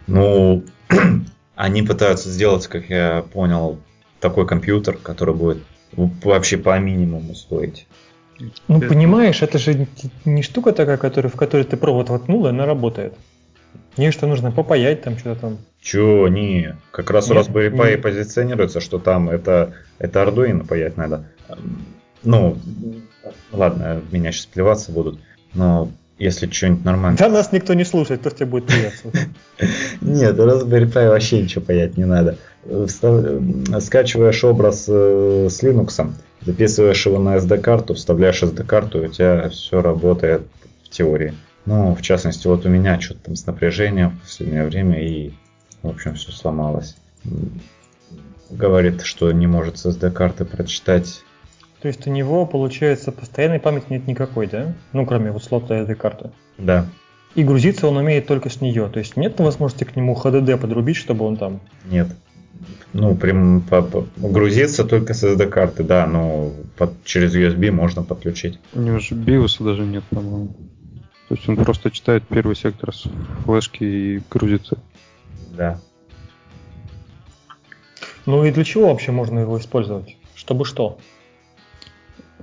Ну, 0.08 0.64
они 1.60 1.84
пытаются 1.84 2.30
сделать, 2.30 2.68
как 2.68 2.90
я 2.90 3.22
понял, 3.34 3.80
такой 4.22 4.48
компьютер, 4.48 4.96
который 4.96 5.36
будет 5.36 5.58
вообще 5.92 6.58
по 6.58 6.80
минимуму 6.80 7.36
стоить. 7.36 7.86
Ну, 8.70 8.80
понимаешь, 8.80 9.42
это 9.42 9.60
же 9.60 9.86
не 10.24 10.42
штука 10.42 10.72
такая, 10.72 10.96
которая, 10.96 11.30
в 11.30 11.36
которой 11.36 11.66
ты 11.66 11.76
провод 11.76 12.08
воткнул, 12.08 12.46
и 12.46 12.52
она 12.52 12.66
работает. 12.66 13.14
Ей 13.98 14.12
что 14.12 14.26
нужно 14.26 14.54
попаять 14.54 15.02
там, 15.02 15.18
что-то 15.18 15.42
там. 15.42 15.58
Чё, 15.82 16.30
не, 16.30 16.78
как 16.92 17.12
раз 17.12 17.30
у 17.30 17.34
Нет, 17.34 17.50
Raspberry 17.50 17.76
Pi 17.76 17.92
не- 17.92 17.98
позиционируется, 17.98 18.80
что 18.80 18.98
там 18.98 19.30
это, 19.30 19.74
это 19.98 20.24
Arduino 20.24 20.66
паять 20.66 20.96
надо. 20.96 21.26
Ну, 22.24 22.58
ладно, 23.52 24.02
меня 24.12 24.32
сейчас 24.32 24.46
плеваться 24.46 24.94
будут, 24.94 25.20
но 25.54 25.92
если 26.20 26.52
что-нибудь 26.52 26.84
нормально... 26.84 27.18
Да 27.18 27.30
нас 27.30 27.52
никто 27.52 27.74
не 27.74 27.86
слушает, 27.86 28.22
то 28.22 28.30
тебе 28.30 28.46
будет 28.46 28.66
приятно. 28.66 29.12
Нет, 30.02 30.38
Raspberry 30.38 30.92
Pi 30.92 31.08
вообще 31.08 31.42
ничего 31.42 31.64
паять 31.64 31.98
не 31.98 32.06
надо. 32.06 32.38
Скачиваешь 33.80 34.44
образ 34.44 34.86
э, 34.90 35.48
с 35.50 35.64
Linux, 35.64 36.14
записываешь 36.42 37.06
его 37.06 37.20
на 37.20 37.38
SD-карту, 37.38 37.94
вставляешь 37.94 38.44
SD-карту, 38.44 39.02
и 39.02 39.08
у 39.08 39.10
тебя 39.10 39.50
все 39.50 39.82
работает 39.82 40.42
в 40.84 40.90
теории. 40.90 41.34
Ну, 41.66 41.96
в 41.96 42.02
частности, 42.02 42.48
вот 42.48 42.66
у 42.66 42.70
меня 42.70 43.00
что-то 43.00 43.26
там 43.26 43.36
с 43.36 43.46
напряжением 43.46 44.12
в 44.12 44.22
последнее 44.22 44.66
время, 44.66 45.02
и, 45.02 45.32
в 45.84 45.88
общем, 45.88 46.16
все 46.16 46.32
сломалось. 46.32 46.96
Говорит, 48.50 49.04
что 49.04 49.32
не 49.32 49.48
может 49.48 49.78
с 49.78 49.86
SD-карты 49.86 50.44
прочитать. 50.44 51.24
То 51.82 51.88
есть 51.88 52.06
у 52.08 52.12
него, 52.12 52.46
получается, 52.46 53.12
постоянной 53.12 53.60
памяти 53.60 53.86
нет 53.90 54.08
никакой, 54.08 54.48
да? 54.48 54.74
Ну, 54.92 55.06
кроме 55.06 55.32
вот 55.32 55.44
слота 55.44 55.76
этой 55.76 55.96
карты. 55.96 56.32
Да, 56.58 56.86
И 57.36 57.44
грузиться 57.44 57.88
он 57.88 57.96
умеет 57.98 58.28
только 58.28 58.50
с 58.50 58.60
нее. 58.60 58.90
То 58.90 59.00
есть 59.00 59.16
нет 59.16 59.40
возможности 59.40 59.86
к 59.86 59.96
нему 59.96 60.14
HDD 60.22 60.58
подрубить, 60.58 60.98
чтобы 60.98 61.26
он 61.26 61.38
там... 61.38 61.62
нет. 61.86 62.08
Ну, 62.92 63.16
прям 63.16 63.62
по- 63.62 63.84
по- 63.84 64.08
грузиться 64.18 64.84
только 64.84 65.14
с 65.14 65.24
SD-карты, 65.24 65.84
да, 65.84 66.08
но 66.08 66.52
под- 66.76 67.02
через 67.06 67.34
USB 67.36 67.70
можно 67.72 68.04
подключить. 68.04 68.60
У 68.74 68.82
него 68.82 68.98
же 69.00 69.14
биоса 69.16 69.64
даже 69.64 69.84
нет, 69.84 70.04
по-моему. 70.10 70.48
То 71.30 71.36
есть 71.36 71.48
он 71.48 71.56
просто 71.58 71.92
читает 71.92 72.24
первый 72.28 72.56
сектор 72.56 72.94
с 72.94 73.06
флешки 73.46 73.84
и 73.84 74.22
грузится. 74.30 74.80
Да. 75.56 75.80
Ну 78.26 78.44
и 78.44 78.52
для 78.52 78.64
чего 78.64 78.88
вообще 78.90 79.12
можно 79.12 79.40
его 79.40 79.58
использовать? 79.60 80.18
Чтобы 80.36 80.66
что? 80.66 80.98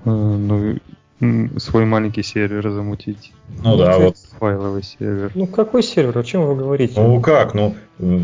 Э, 0.06 0.74
Ну, 1.18 1.58
свой 1.58 1.86
маленький 1.86 2.22
сервер 2.22 2.70
замутить. 2.70 3.32
Ну 3.64 3.76
да, 3.78 3.98
вот. 3.98 4.16
Файловый 4.38 4.82
сервер. 4.82 5.32
Ну 5.34 5.46
какой 5.46 5.82
сервер? 5.82 6.18
О 6.18 6.22
чем 6.22 6.46
вы 6.46 6.54
говорите? 6.56 7.00
Ну 7.00 7.20
как, 7.22 7.54
ну 7.54 7.74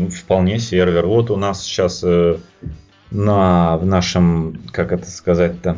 вполне 0.09 0.59
сервер. 0.59 1.07
Вот 1.07 1.31
у 1.31 1.35
нас 1.35 1.63
сейчас 1.63 2.03
э, 2.03 2.37
на 3.09 3.77
в 3.77 3.85
нашем, 3.85 4.61
как 4.71 4.91
это 4.91 5.09
сказать-то, 5.09 5.77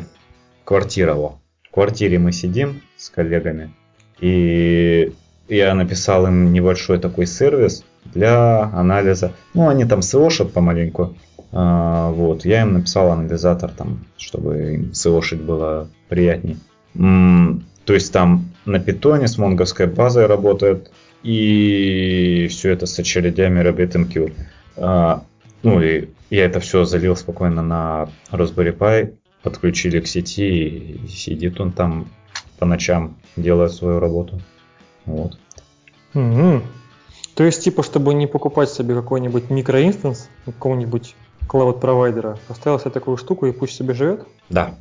квартира. 0.64 1.14
во. 1.14 1.38
В 1.62 1.70
квартире 1.72 2.18
мы 2.18 2.32
сидим 2.32 2.82
с 2.98 3.08
коллегами, 3.08 3.72
и 4.20 5.12
я 5.48 5.74
написал 5.74 6.26
им 6.26 6.52
небольшой 6.52 6.98
такой 6.98 7.26
сервис 7.26 7.84
для 8.12 8.60
анализа. 8.62 9.32
Ну, 9.54 9.68
они 9.68 9.84
там 9.84 10.00
SEOшат 10.00 10.50
помаленьку. 10.50 11.16
А, 11.58 12.10
вот, 12.10 12.44
я 12.44 12.62
им 12.62 12.74
написал 12.74 13.10
анализатор 13.10 13.70
там, 13.70 14.04
чтобы 14.18 14.74
им 14.74 14.90
SEOшить 14.90 15.42
было 15.42 15.88
приятней. 16.10 16.58
М, 16.94 17.64
То 17.86 17.94
есть 17.94 18.12
там 18.12 18.50
на 18.66 18.78
питоне 18.78 19.26
с 19.26 19.38
монговской 19.38 19.86
базой 19.86 20.26
работает, 20.26 20.90
и 21.22 22.46
все 22.50 22.72
это 22.72 22.84
с 22.84 22.98
очередями 22.98 23.60
RabbitMQ. 23.60 24.32
А, 24.76 25.22
ну 25.62 25.80
и 25.80 26.10
я 26.28 26.44
это 26.44 26.60
все 26.60 26.84
залил 26.84 27.16
спокойно 27.16 27.62
на 27.62 28.08
Raspberry 28.30 28.76
Pi, 28.76 29.14
подключили 29.42 30.00
к 30.00 30.08
сети, 30.08 30.68
и 30.68 31.08
сидит 31.08 31.58
он 31.58 31.72
там 31.72 32.08
по 32.58 32.66
ночам, 32.66 33.16
делает 33.36 33.72
свою 33.72 33.98
работу. 33.98 34.40
Вот. 35.06 35.38
Мгм. 36.12 36.64
То 37.34 37.44
есть, 37.44 37.64
типа, 37.64 37.82
чтобы 37.82 38.12
не 38.12 38.26
покупать 38.26 38.68
себе 38.68 38.94
какой-нибудь 38.94 39.48
микроинстанс 39.48 40.28
какого-нибудь 40.44 41.14
клауд-провайдера, 41.46 42.38
поставил 42.48 42.78
себе 42.78 42.90
такую 42.90 43.16
штуку 43.16 43.46
и 43.46 43.52
пусть 43.52 43.74
себе 43.76 43.94
живет? 43.94 44.26
Да. 44.50 44.74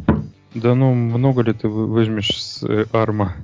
Да 0.53 0.74
ну, 0.76 0.93
много 0.93 1.41
ли 1.41 1.53
ты 1.53 1.68
вы- 1.68 1.88
возьмешь 1.88 2.41
с 2.41 2.63
э, 2.63 2.86
арма? 2.91 3.36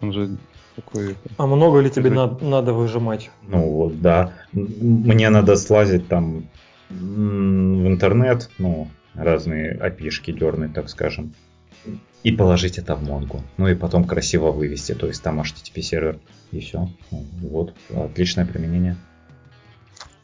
Он 0.00 0.12
же 0.12 0.36
такой... 0.76 1.16
А 1.36 1.46
много 1.46 1.80
ли 1.80 1.90
тебе 1.90 2.06
Это- 2.10 2.16
над- 2.16 2.42
надо 2.42 2.72
выжимать? 2.72 3.30
Ну 3.46 3.60
вот, 3.70 4.00
да. 4.00 4.32
Мне 4.52 5.28
надо 5.30 5.56
слазить 5.56 6.08
там 6.08 6.44
в 6.90 7.86
интернет, 7.86 8.50
ну, 8.58 8.88
разные 9.14 9.72
опишки 9.72 10.32
дернуть, 10.32 10.72
так 10.74 10.88
скажем, 10.88 11.34
и 12.22 12.32
положить 12.32 12.78
это 12.78 12.94
в 12.94 13.02
Монгу. 13.06 13.42
Ну 13.58 13.68
и 13.68 13.74
потом 13.74 14.04
красиво 14.04 14.50
вывести, 14.52 14.94
то 14.94 15.06
есть 15.06 15.22
там 15.22 15.40
HTTP 15.40 15.82
сервер, 15.82 16.18
и 16.50 16.60
все. 16.60 16.88
Вот, 17.10 17.74
отличное 17.94 18.46
применение. 18.46 18.96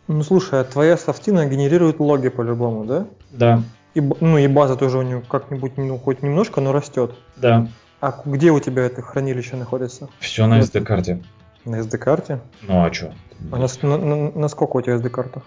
Ну 0.08 0.22
слушай, 0.22 0.60
а 0.60 0.64
твоя 0.64 0.96
софтина 0.96 1.46
генерирует 1.46 1.98
логи 2.00 2.28
по-любому, 2.28 2.84
да? 2.84 3.06
Да, 3.30 3.62
И, 3.94 4.00
ну 4.00 4.38
и 4.38 4.46
база 4.46 4.76
тоже 4.76 4.98
у 4.98 5.02
нее 5.02 5.22
как-нибудь, 5.28 5.76
ну 5.76 5.98
хоть 5.98 6.22
немножко, 6.22 6.60
но 6.60 6.72
растет. 6.72 7.12
да. 7.36 7.66
А 8.00 8.20
где 8.26 8.50
у 8.50 8.60
тебя 8.60 8.82
это 8.82 9.00
хранилище 9.00 9.56
находится? 9.56 10.08
Все 10.18 10.46
на 10.46 10.60
SD-карте. 10.60 11.22
На 11.64 11.76
SD-карте? 11.80 12.40
Ну 12.60 12.84
а 12.84 12.92
что? 12.92 13.12
А 13.50 13.56
на, 13.56 13.96
на- 13.96 14.30
на- 14.30 14.48
сколько 14.48 14.76
у 14.76 14.82
тебя 14.82 14.96
SD-карта? 14.96 15.42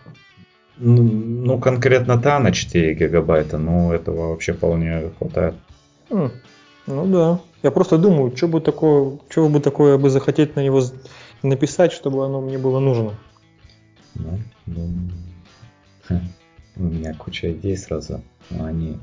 Ну, 0.78 1.60
конкретно 1.60 2.18
та 2.20 2.40
на 2.40 2.52
4 2.52 2.94
гигабайта, 2.96 3.58
ну, 3.60 3.92
этого 3.94 4.30
вообще 4.30 4.54
вполне 4.54 5.12
хватает. 5.20 5.54
М, 6.10 6.32
Ну 6.88 7.06
да. 7.08 7.40
Я 7.64 7.72
просто 7.72 7.98
думаю, 7.98 8.36
что 8.36 8.48
бы 8.48 8.62
такое, 8.62 9.18
что 9.30 9.50
бы 9.50 9.60
такое 9.60 9.98
бы 9.98 10.10
захотеть 10.10 10.56
на 10.56 10.64
него 10.64 10.82
написать, 11.44 11.92
чтобы 11.92 12.26
оно 12.26 12.42
мне 12.42 12.58
было 12.58 12.80
нужно. 12.80 13.14
Ну, 14.20 14.40
думаю, 14.66 15.12
хм, 16.08 16.28
у 16.78 16.84
меня 16.84 17.14
куча 17.14 17.52
идей 17.52 17.78
сразу, 17.78 18.24
но 18.50 18.66
они, 18.66 19.00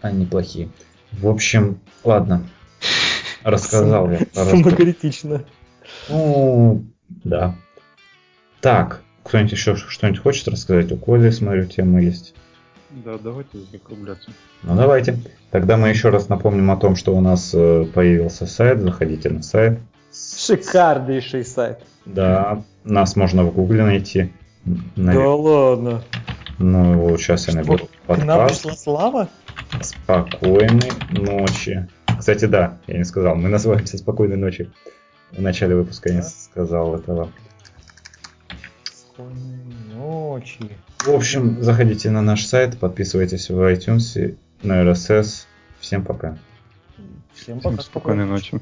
они 0.00 0.26
плохие. 0.26 0.68
В 1.12 1.28
общем, 1.28 1.80
ладно. 2.02 2.46
Рассказал 3.42 4.10
я. 4.10 4.20
Самокритично. 4.32 5.44
Ну, 6.08 6.84
да. 7.08 7.54
Так, 8.60 9.02
кто-нибудь 9.22 9.52
еще 9.52 9.76
что-нибудь 9.76 10.20
хочет 10.20 10.48
рассказать? 10.48 10.90
У 10.92 10.96
Коли, 10.96 11.30
смотрю, 11.30 11.66
тема 11.66 12.00
есть. 12.00 12.34
Да, 12.90 13.18
давайте 13.18 13.58
закругляться. 13.72 14.30
Ну 14.62 14.76
давайте. 14.76 15.18
Тогда 15.50 15.76
мы 15.76 15.88
еще 15.88 16.10
раз 16.10 16.28
напомним 16.28 16.70
о 16.70 16.76
том, 16.76 16.94
что 16.94 17.14
у 17.14 17.20
нас 17.20 17.50
э, 17.52 17.86
появился 17.92 18.46
сайт. 18.46 18.80
Заходите 18.80 19.30
на 19.30 19.42
сайт. 19.42 19.80
Шикарнейший 20.12 21.44
сайт. 21.44 21.80
Да, 22.06 22.62
нас 22.84 23.16
можно 23.16 23.42
в 23.44 23.52
гугле 23.52 23.82
найти. 23.82 24.32
М, 24.66 24.90
Да 24.96 25.30
ладно. 25.34 26.02
Ну, 26.58 27.16
сейчас 27.18 27.48
я 27.48 27.54
наберу 27.54 27.88
К 28.06 28.16
нам 28.18 28.18
подкаст. 28.38 28.62
пришла 28.62 28.76
слава? 28.76 29.28
Спокойной 29.80 30.90
ночи. 31.10 31.88
Кстати, 32.18 32.44
да, 32.44 32.78
я 32.86 32.98
не 32.98 33.04
сказал, 33.04 33.34
мы 33.34 33.48
называемся 33.48 33.98
Спокойной 33.98 34.36
ночи. 34.36 34.70
В 35.32 35.40
начале 35.42 35.74
выпуска 35.74 36.08
я 36.10 36.14
не 36.16 36.20
Да. 36.22 36.28
сказал 36.28 36.94
этого. 36.94 37.30
Спокойной 38.84 39.64
ночи. 39.94 40.68
В 41.04 41.10
общем, 41.10 41.62
заходите 41.62 42.10
на 42.10 42.22
наш 42.22 42.46
сайт, 42.46 42.78
подписывайтесь 42.78 43.50
в 43.50 43.58
iTunes, 43.58 44.36
на 44.62 44.82
RSS. 44.84 45.46
Всем 45.80 46.04
пока. 46.04 46.38
Всем 47.34 47.58
Всем 47.58 47.72
пока. 47.72 47.82
спокойной 47.82 48.26
ночи. 48.26 48.58